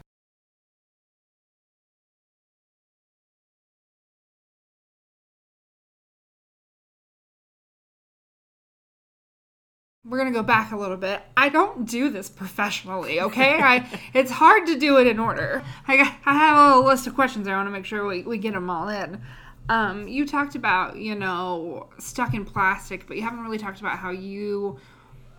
[10.05, 11.23] We're gonna go back a little bit.
[11.37, 13.61] I don't do this professionally, okay?
[13.63, 15.63] I it's hard to do it in order.
[15.87, 17.47] I got, I have a little list of questions.
[17.47, 19.21] I want to make sure we, we get them all in.
[19.69, 23.99] Um, you talked about you know stuck in plastic, but you haven't really talked about
[23.99, 24.81] how you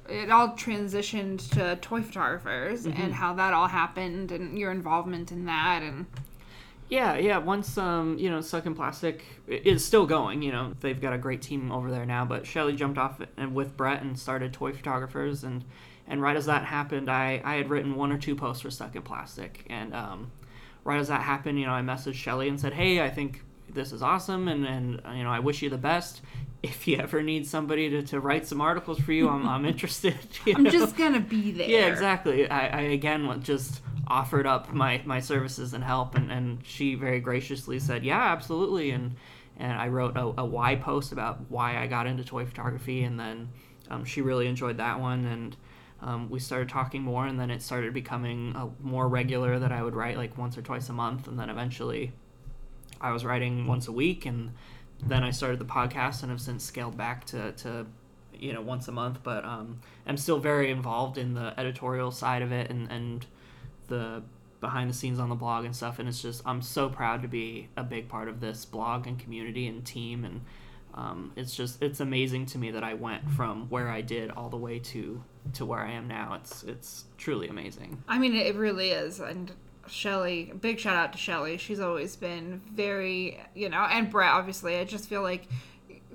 [0.07, 5.45] it all transitioned to toy photographers and how that all happened and your involvement in
[5.45, 6.05] that and
[6.89, 7.37] Yeah, yeah.
[7.37, 10.41] Once um, you know, Stuck in Plastic is still going.
[10.41, 12.25] You know, they've got a great team over there now.
[12.25, 15.63] But Shelly jumped off and with Brett and started Toy Photographers, and
[16.07, 18.95] and right as that happened, I I had written one or two posts for Stuck
[18.95, 20.31] in Plastic, and um,
[20.83, 23.91] right as that happened, you know, I messaged Shelly and said, hey, I think this
[23.91, 26.21] is awesome, and and you know, I wish you the best.
[26.61, 30.15] If you ever need somebody to, to write some articles for you, I'm, I'm interested.
[30.45, 32.49] you i'm just gonna be there Yeah, exactly.
[32.49, 37.19] I, I again just offered up my, my services and help, and, and she very
[37.19, 39.15] graciously said, "Yeah, absolutely." And
[39.57, 43.19] and I wrote a, a why post about why I got into toy photography, and
[43.19, 43.49] then
[43.89, 45.55] um, she really enjoyed that one, and
[46.01, 49.83] um, we started talking more, and then it started becoming uh more regular that I
[49.83, 52.11] would write like once or twice a month, and then eventually
[52.99, 54.51] I was writing once a week, and
[55.05, 57.85] then I started the podcast, and have since scaled back to, to
[58.33, 59.19] you know once a month.
[59.23, 63.25] But um, I'm still very involved in the editorial side of it, and and
[63.87, 64.23] the
[64.61, 65.99] behind the scenes on the blog and stuff.
[65.99, 69.19] And it's just I'm so proud to be a big part of this blog and
[69.19, 70.41] community and team, and
[70.93, 74.49] um, it's just it's amazing to me that I went from where I did all
[74.49, 75.23] the way to
[75.53, 76.33] to where I am now.
[76.35, 78.03] It's it's truly amazing.
[78.07, 79.19] I mean, it really is.
[79.19, 79.51] And
[79.87, 81.57] Shelly, big shout out to Shelly.
[81.57, 84.77] She's always been very, you know, and Brett, obviously.
[84.77, 85.47] I just feel like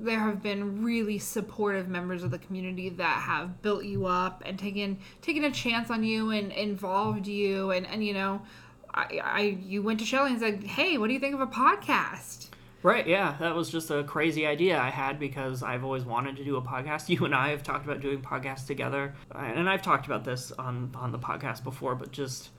[0.04, 4.58] there have been really supportive members of the community that have built you up and
[4.58, 8.40] taken taken a chance on you and involved you and and you know
[8.94, 11.46] I, I you went to Shelly and said hey what do you think of a
[11.46, 12.48] podcast
[12.80, 16.44] Right, yeah, that was just a crazy idea I had because I've always wanted to
[16.44, 17.08] do a podcast.
[17.18, 20.92] You and I have talked about doing podcasts together, and I've talked about this on
[20.94, 21.96] on the podcast before.
[21.96, 22.50] But just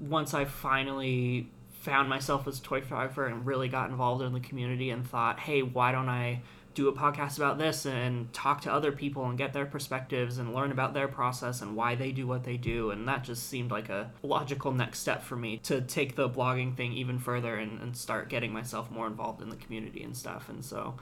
[0.00, 1.50] once I finally
[1.84, 5.38] found myself as a toy photographer and really got involved in the community and thought,
[5.38, 6.40] hey, why don't I
[6.72, 10.54] do a podcast about this and talk to other people and get their perspectives and
[10.54, 12.90] learn about their process and why they do what they do.
[12.90, 16.74] And that just seemed like a logical next step for me to take the blogging
[16.74, 20.48] thing even further and, and start getting myself more involved in the community and stuff.
[20.48, 20.96] And so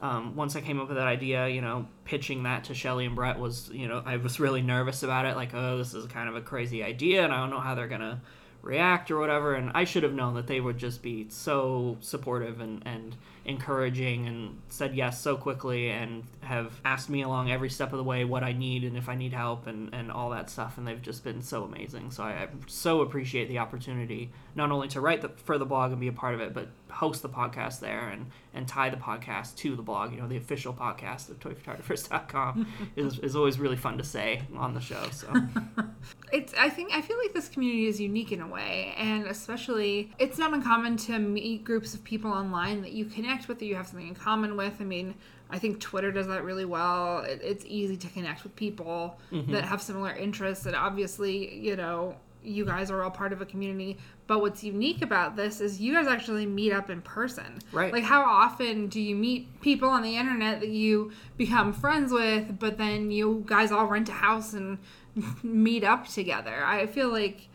[0.00, 3.14] um, once I came up with that idea, you know, pitching that to Shelly and
[3.14, 5.36] Brett was, you know, I was really nervous about it.
[5.36, 7.88] Like, oh, this is kind of a crazy idea and I don't know how they're
[7.88, 8.20] going to
[8.64, 9.54] react or whatever.
[9.54, 14.26] And I should have known that they would just be so supportive and, and encouraging
[14.26, 18.24] and said yes so quickly and have asked me along every step of the way
[18.24, 20.78] what I need and if I need help and, and all that stuff.
[20.78, 22.10] And they've just been so amazing.
[22.10, 25.90] So I, I so appreciate the opportunity not only to write the, for the blog
[25.90, 28.96] and be a part of it, but host the podcast there and, and tie the
[28.96, 30.12] podcast to the blog.
[30.12, 32.66] You know, the official podcast of toyphotographers.com
[32.96, 35.02] is, is always really fun to say on the show.
[35.10, 35.28] So.
[36.32, 40.12] it's i think i feel like this community is unique in a way and especially
[40.18, 43.74] it's not uncommon to meet groups of people online that you connect with that you
[43.74, 44.80] have something in common with.
[44.80, 45.14] I mean
[45.50, 47.18] i think twitter does that really well.
[47.18, 49.52] It, it's easy to connect with people mm-hmm.
[49.52, 53.46] that have similar interests and obviously you know you guys are all part of a
[53.46, 53.98] community.
[54.26, 57.58] But what's unique about this is you guys actually meet up in person.
[57.72, 57.92] Right.
[57.92, 62.58] like how often do you meet people on the internet that you become friends with
[62.58, 64.78] but then you guys all rent a house and
[65.42, 66.64] meet up together?
[66.64, 67.48] I feel like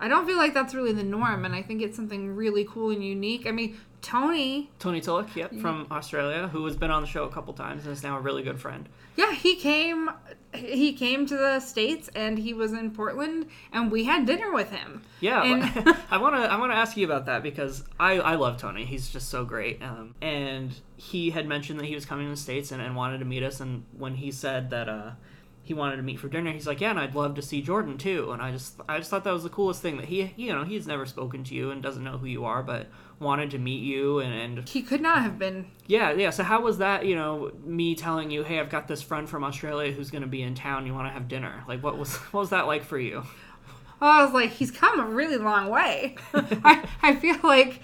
[0.00, 2.90] i don't feel like that's really the norm and i think it's something really cool
[2.90, 3.46] and unique.
[3.46, 7.30] I mean tony Tony Tulloch, yep, from Australia, who has been on the show a
[7.30, 8.88] couple times and is now a really good friend.
[9.16, 10.10] yeah he came
[10.54, 14.70] he came to the states and he was in portland and we had dinner with
[14.70, 18.12] him Yeah, And- I want to I want to ask you about that because I
[18.18, 18.84] I love Tony.
[18.84, 19.82] He's just so great.
[19.82, 23.18] Um, and he had mentioned that he was coming to the states and, and wanted
[23.18, 23.60] to meet us.
[23.60, 25.10] And when he said that uh,
[25.62, 27.98] he wanted to meet for dinner, he's like, yeah, and I'd love to see Jordan
[27.98, 28.30] too.
[28.32, 30.64] And I just I just thought that was the coolest thing that he you know
[30.64, 32.86] he's never spoken to you and doesn't know who you are, but
[33.20, 35.66] wanted to meet you and, and he could not have been.
[35.86, 39.02] Yeah yeah so how was that you know me telling you hey i've got this
[39.02, 41.64] friend from australia who's going to be in town you want to have dinner?
[41.66, 43.24] Like what was what was that like for you?
[44.00, 46.16] Well, i was like he's come a really long way.
[46.34, 47.80] I, I feel like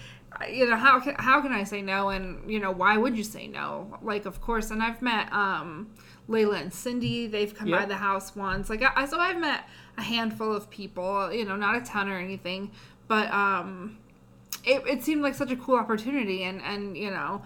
[0.51, 2.09] you know how can, how can i say no?
[2.09, 3.97] And you know why would you say no?
[4.01, 5.91] Like of course and i've met um
[6.29, 7.27] layla and cindy.
[7.27, 7.79] They've come Yep.
[7.81, 8.69] by the house once.
[8.69, 9.67] Like I, so i've met
[9.97, 12.71] a handful of people you know not a ton or anything
[13.07, 13.97] but um
[14.63, 17.41] it, it seemed like such a cool opportunity and and you know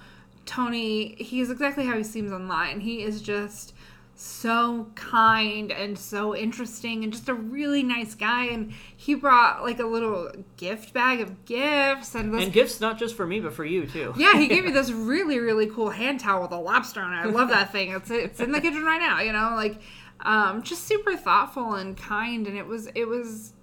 [0.45, 3.73] tony he's exactly how he seems online he is just
[4.15, 9.79] so kind and so interesting and just a really nice guy and he brought like
[9.79, 13.53] a little gift bag of gifts and this and gifts not just for me but
[13.53, 16.57] for you too yeah, he gave me this really, really cool hand towel with a
[16.57, 17.17] lobster on it.
[17.17, 17.91] I love that thing.
[17.91, 19.21] It's it's in the kitchen right now.
[19.21, 19.79] You know, like
[20.21, 23.53] um, just super thoughtful and kind, and it was it was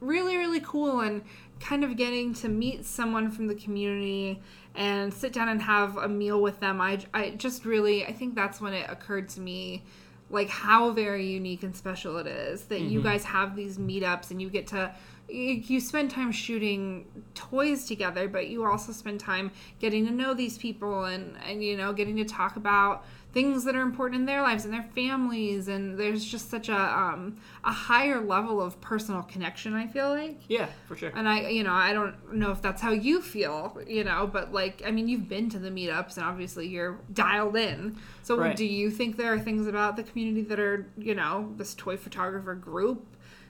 [0.00, 1.22] really, really cool and
[1.60, 4.42] kind of getting to meet someone from the community
[4.74, 6.80] and sit down and have a meal with them.
[6.80, 9.84] I I just really I think that's when it occurred to me
[10.30, 13.08] like how very unique and special it is that you mm-hmm.
[13.08, 14.92] guys have these meetups and you get to
[15.28, 20.34] you, you spend time shooting toys together but you also spend time getting to know
[20.34, 23.04] these people and and you know getting to talk about
[23.34, 26.76] things that are important in their lives and their families and there's just such a
[26.78, 31.48] um a higher level of personal connection i feel like yeah for sure and I,
[31.48, 34.90] you know, I don't know if that's how you feel, you know, but like, I
[34.90, 37.96] mean, you've been to the meetups and obviously you're dialed in.
[38.22, 38.56] So, Right.
[38.56, 41.96] do you think there are things about the community that are, you know, this toy
[41.96, 43.06] photographer group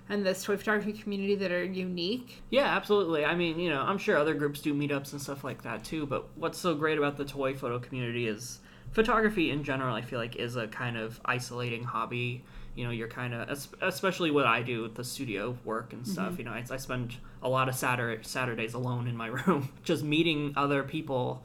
[0.09, 2.43] and this toy photography community that are unique?
[2.51, 3.25] Yeah, absolutely.
[3.25, 6.07] I mean, you know, I'm sure other groups do meetups and stuff like that too,
[6.07, 8.61] but what's so great about the toy photo community is
[8.95, 12.45] photography in general, I feel like, is a kind of isolating hobby.
[12.75, 16.33] You know, you're kind of, especially what I do with the studio work and stuff,
[16.33, 16.39] mm-hmm.
[16.39, 20.03] you know, I, I spend a lot of Saturday, Saturdays alone in my room, just
[20.03, 21.45] meeting other people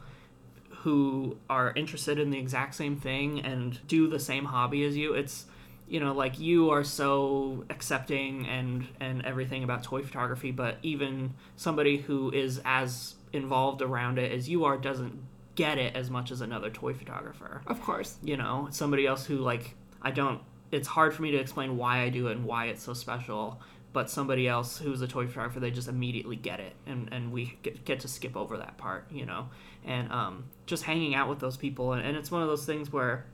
[0.83, 5.13] who are interested in the exact same thing and do the same hobby as you.
[5.13, 5.45] It's
[5.87, 11.33] you know like you are so accepting and and everything about toy photography, but even
[11.57, 15.19] somebody who is as involved around it as you are doesn't
[15.59, 17.61] get it as much as another toy photographer.
[17.67, 18.15] Of course.
[18.23, 20.39] You know, somebody else who like I don't
[20.71, 23.61] it's hard for me to explain why I do it and why it's so special.
[23.91, 27.57] But somebody else who's a toy photographer, they just immediately get it, and, and we
[27.63, 29.49] get, get to skip over that part, you know.
[29.83, 32.93] And um, just hanging out with those people, and, and it's one of those things
[32.93, 33.25] where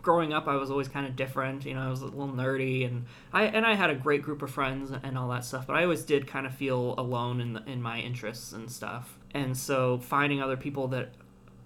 [0.00, 2.86] growing up I was always kind of different, you know, I was a little nerdy,
[2.86, 5.76] and I and I had a great group of friends and all that stuff, but
[5.76, 9.18] I always did kind of feel alone in the, in my interests and stuff.
[9.34, 11.10] And so finding other people that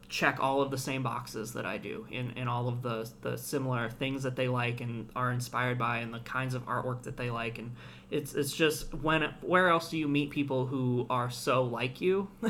[0.09, 3.37] check all of the same boxes that I do in, in all of the the
[3.37, 7.17] similar things that they like and are inspired by and the kinds of artwork that
[7.17, 7.59] they like.
[7.59, 7.73] And
[8.11, 12.29] it's it's just when where else do you meet people who are so like you?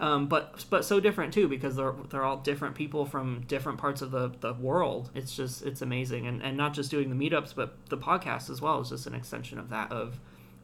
[0.00, 4.02] Um, but but so different too because they're they're all different people from different parts
[4.02, 5.10] of the, the world.
[5.14, 6.26] It's just it's amazing.
[6.26, 9.14] And and not just doing the meetups but the podcast as well is just an
[9.14, 10.20] extension of that of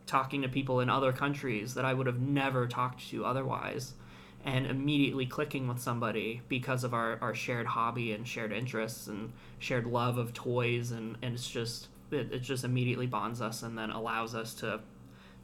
[0.06, 3.94] talking to people in other countries that I would have never talked to otherwise
[4.44, 9.32] and immediately clicking with somebody because of our, our shared hobby and shared interests and
[9.58, 13.76] shared love of toys and, and it's just it, it just immediately bonds us and
[13.76, 14.80] then allows us to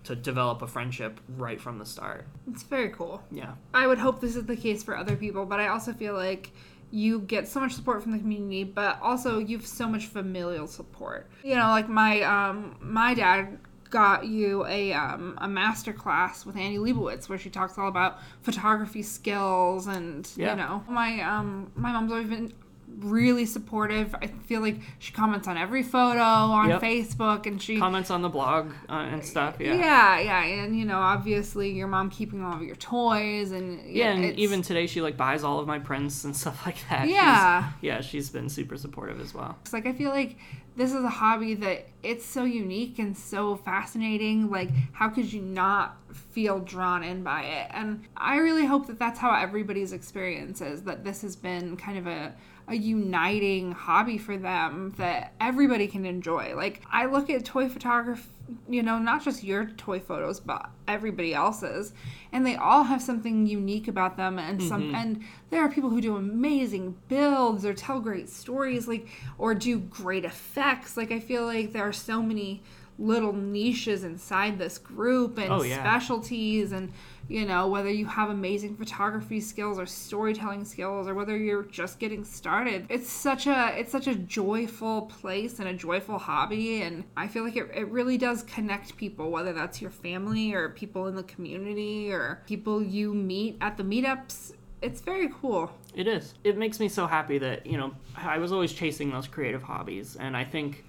[0.05, 3.22] to develop a friendship right from the start It's very cool.
[3.30, 6.14] yeah I would hope this is the case for other people, but I also feel
[6.14, 6.53] like
[6.92, 11.28] you get so much support from the community, but also you've so much familial support.
[11.42, 13.59] You know, like my um my dad
[13.91, 18.18] got you a um a master class with Annie Leibovitz where she talks all about
[18.43, 20.51] photography skills and Yeah.
[20.51, 22.53] you know my um my mom's always been
[22.99, 24.14] really supportive.
[24.14, 26.80] I feel like she comments on every photo on Yep.
[26.80, 30.84] Facebook and she comments on the blog uh, and stuff yeah yeah, yeah, and you
[30.87, 35.03] know, obviously your mom keeping all of your toys and yeah, and even today she
[35.03, 37.70] like buys all of my prints and stuff like that She's- Yeah.
[37.82, 40.37] yeah she's been super supportive as well It's like I feel like
[40.77, 44.51] this is a hobby that it's so unique and so fascinating.
[44.51, 47.70] Like, how could you not feel drawn in by it?
[47.72, 50.83] And I really hope that that's how everybody's experience is.
[50.83, 52.35] That this has been kind of a
[52.68, 56.55] a uniting hobby for them that everybody can enjoy.
[56.57, 58.29] Like, I look at toy photography,
[58.68, 61.92] you know, not just your toy photos, but everybody else's,
[62.32, 64.38] and they all have something unique about them.
[64.38, 64.94] And some, mm-hmm.
[64.94, 69.78] and there are people who do amazing builds or tell great stories, like, or do
[69.78, 70.97] great effects.
[70.97, 72.62] Like, I feel like there are so many
[72.99, 75.80] little niches inside this group and Oh, yeah.
[75.80, 76.92] specialties and
[77.29, 81.99] you know whether you have amazing photography skills or storytelling skills or whether you're just
[81.99, 87.05] getting started it's such a it's such a joyful place and a joyful hobby and
[87.16, 91.07] i feel like it, it really does connect people whether that's your family or people
[91.07, 94.53] in the community or people you meet at the meetups
[94.83, 96.35] it's very cool It is.
[96.45, 100.16] It makes me so happy that, you know, I was always chasing those creative hobbies.
[100.16, 100.85] And I think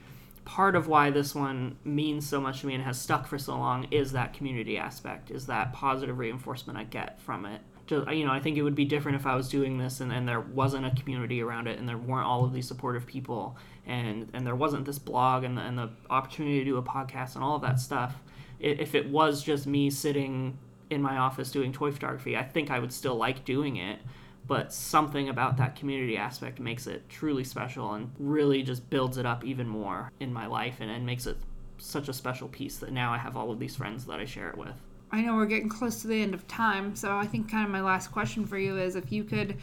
[0.47, 3.57] part of why this one means so much to me and has stuck for so
[3.57, 7.59] long is that community aspect, is that positive reinforcement I get from it.
[7.85, 10.09] Just, you know, I think it would be different if I was doing this and,
[10.09, 13.57] and there wasn't a community around it and there weren't all of these supportive people
[13.85, 17.35] and, and there wasn't this blog and the, and the opportunity to do a podcast
[17.35, 18.15] and all of that stuff.
[18.61, 20.57] If it was just me sitting
[20.89, 23.99] in my office doing toy photography, I think I would still like doing it
[24.47, 29.25] but something about that community aspect makes it truly special and really just builds it
[29.25, 31.37] up even more in my life and, and makes it
[31.77, 34.49] such a special piece that now I have all of these friends that I share
[34.49, 34.73] it with.
[35.11, 37.71] I know we're getting close to the end of time, so I think kind of
[37.71, 39.55] my last question for you is if you could,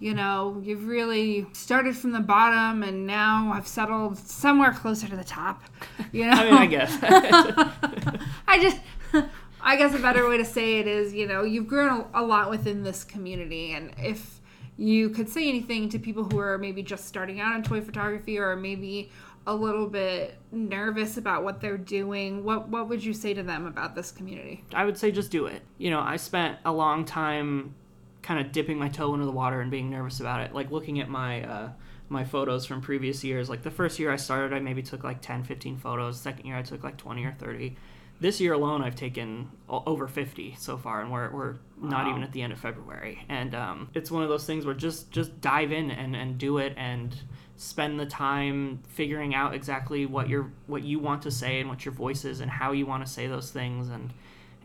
[0.00, 5.16] you know, you've really started from the bottom and now I've settled somewhere closer to
[5.16, 5.62] the top.
[6.10, 6.98] You know, I mean, I guess.
[8.48, 9.28] I just,
[9.68, 12.48] I guess a better way to say it is, you know, you've grown a, lot
[12.48, 14.40] within this community, and if
[14.78, 18.38] you could say anything to people who are maybe just starting out in toy photography
[18.38, 19.10] or maybe
[19.46, 23.66] a little bit nervous about what they're doing, what what would you say to them
[23.66, 24.64] about this community?
[24.72, 25.60] I would say just do it.
[25.76, 27.74] You know, I spent a long time
[28.22, 30.54] kind of dipping my toe into the water and being nervous about it.
[30.54, 31.68] Like looking at my uh,
[32.08, 33.50] my photos from previous years.
[33.50, 36.18] Like the first year I started, I maybe took like 10, 15 photos.
[36.18, 37.76] Second year I took like 20 or 30.
[38.20, 42.32] This year alone, I've taken over 50 so far, and we're, we're not even at
[42.32, 43.24] the end of February.
[43.28, 46.58] And um, it's one of those things where just just dive in and, and do
[46.58, 47.14] it and
[47.56, 51.84] spend the time figuring out exactly what you're what you want to say and what
[51.84, 54.12] your voice is and how you want to say those things and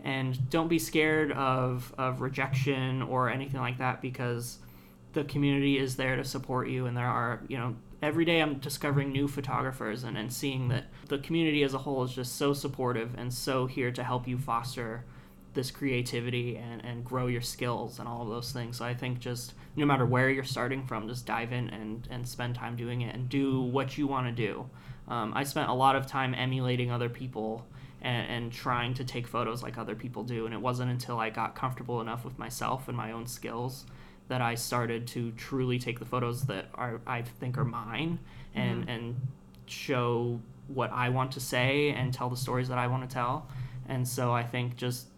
[0.04, 4.58] and don't be scared of of rejection or anything like that because
[5.12, 7.74] the community is there to support you and there are you know
[8.04, 12.04] every day i'm discovering new photographers and, and seeing that the community as a whole
[12.04, 15.04] is just so supportive and so here to help you foster
[15.54, 19.18] this creativity and, and grow your skills and all of those things so i think
[19.18, 23.00] just no matter where you're starting from just dive in and, and spend time doing
[23.00, 24.68] it and do what you want to do
[25.08, 27.64] um, i spent a lot of time emulating other people
[28.04, 30.44] and, and trying to take photos like other people do.
[30.44, 33.86] And it wasn't until I got comfortable enough with myself and my own skills
[34.28, 38.18] that I started to truly take the photos that are I think are mine
[38.54, 38.90] and mm-hmm.
[38.90, 39.16] and
[39.66, 43.46] show what I want to say and tell the stories that I want to tell.
[43.88, 45.08] And so I think just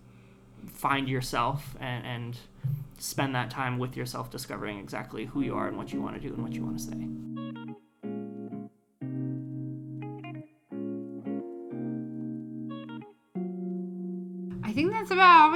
[0.67, 2.37] find yourself and, and
[2.99, 6.21] spend that time with yourself discovering exactly who you are and what you want to
[6.21, 7.36] do and what you want to say.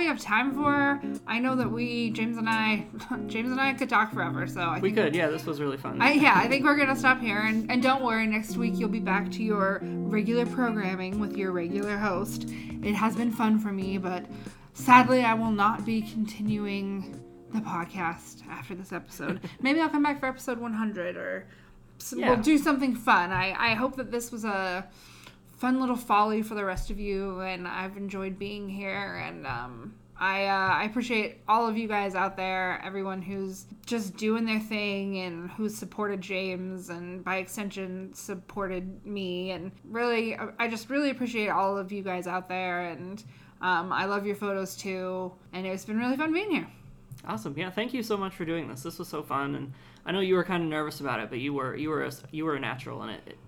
[0.01, 0.99] We have time for.
[1.27, 2.87] I know that we, James and I,
[3.27, 4.47] James and I could talk forever.
[4.47, 6.01] So I We could, yeah, this was really fun.
[6.01, 8.27] I, yeah, I think we're gonna stop here, and, and don't worry.
[8.27, 12.49] Next week you'll be back to your regular programming with your regular host.
[12.83, 14.25] It has been fun for me, but
[14.73, 17.23] sadly, I will not be continuing
[17.53, 19.41] the podcast after this episode.
[19.61, 21.47] Maybe I'll come back for episode 100, or
[22.01, 22.31] s Yeah.
[22.31, 23.33] we'll do something fun.
[23.33, 24.89] I I hope that this was a
[25.61, 29.23] fun little folly for the rest of you, and I've enjoyed being here.
[29.27, 34.17] And um, I uh, I appreciate all of you guys out there, everyone who's just
[34.17, 39.51] doing their thing and who's supported James and by extension supported me.
[39.51, 42.89] And really, I just really appreciate all of you guys out there.
[42.89, 43.23] And
[43.61, 45.31] um, I love your photos too.
[45.53, 46.69] And it's been really fun being here.
[47.27, 47.55] Awesome.
[47.57, 48.83] Yeah, thank you so much for doing this.
[48.83, 49.73] This was so fun, and
[50.07, 52.13] I know you were kind of nervous about it, but you were you were a,
[52.31, 53.39] you were a natural, and it, it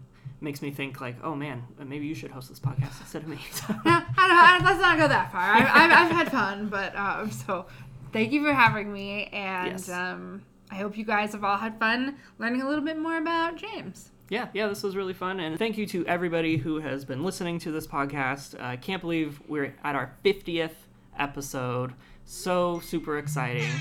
[0.42, 3.38] makes me think like, oh man, maybe you should host this podcast instead of me.
[3.52, 5.40] So- I don't, I don't, let's not go that far.
[5.54, 7.66] I've, I've, I've had fun, but um, so
[8.12, 9.88] thank you for having me, and Yes.
[9.90, 13.56] um, I hope you guys have all had fun learning a little bit more about
[13.56, 14.10] James.
[14.30, 17.58] yeah, yeah, this was really fun, and thank you to everybody who has been listening
[17.60, 18.58] to this podcast.
[18.60, 20.86] I can't believe we're at our fiftieth
[21.18, 21.92] episode.
[22.24, 23.68] So super exciting.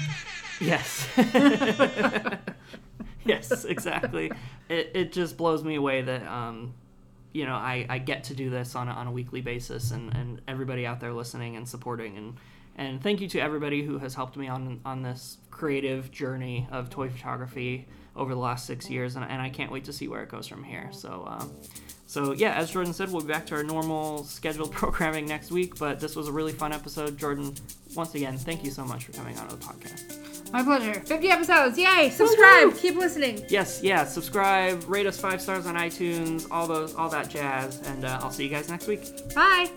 [0.62, 1.08] Yes.
[3.26, 4.32] yes, exactly.
[4.72, 6.74] It, it just blows me away that um,
[7.34, 10.16] you know I, I get to do this on a, on a weekly basis and,
[10.16, 12.18] and everybody out there listening and supporting.
[12.18, 12.38] And
[12.78, 16.90] and thank you to everybody who has helped me on on this creative journey of
[16.90, 19.18] toy photography over the last six years.
[19.18, 20.90] And, and I can't wait to see where it goes from here.
[20.92, 21.52] So um,
[22.08, 25.78] so yeah as Jordan said we'll be back to our normal scheduled programming next week.
[25.78, 27.18] But this was a really fun episode.
[27.18, 27.54] Jordan
[27.94, 31.00] once again thank you so much for coming on the podcast My pleasure.
[31.00, 31.78] 50 episodes.
[31.78, 32.10] Yay!
[32.10, 32.66] Subscribe.
[32.66, 32.78] Woo-hoo!
[32.78, 33.46] Keep listening.
[33.48, 34.04] Yes, yeah.
[34.04, 34.84] Subscribe.
[34.88, 36.48] Rate us five stars on iTunes.
[36.52, 37.82] All those, all that jazz.
[37.88, 39.02] And uh, I'll see you guys next week.
[39.34, 39.70] Bye.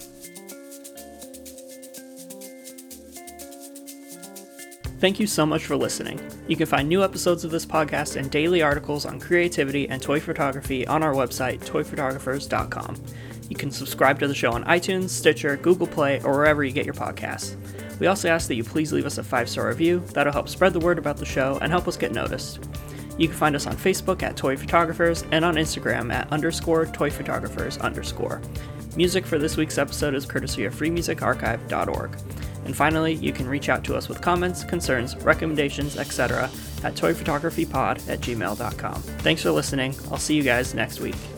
[4.98, 6.18] Thank you so much for listening.
[6.48, 10.18] You can find new episodes of this podcast and daily articles on creativity and toy
[10.18, 12.96] photography on our website, toyphotographers.com.
[13.50, 16.86] You can subscribe to the show on iTunes, Stitcher, Google Play, or wherever you get
[16.86, 17.56] your podcasts.
[18.00, 20.00] We also ask that you please leave us a five star review.
[20.12, 22.68] That'll help spread the word about the show and help us get noticed.
[23.16, 27.10] You can find us on Facebook at Toy Photographers and on Instagram at underscore Toy
[27.10, 28.42] Photographers underscore.
[28.96, 32.16] Music for this week's episode is courtesy of freemusicarchive.org.
[32.64, 36.50] And finally, you can reach out to us with comments, concerns, recommendations, etc.
[36.82, 39.02] at toyphotographypod at gmail.com.
[39.02, 39.94] Thanks for listening.
[40.10, 41.33] I'll see you guys next week.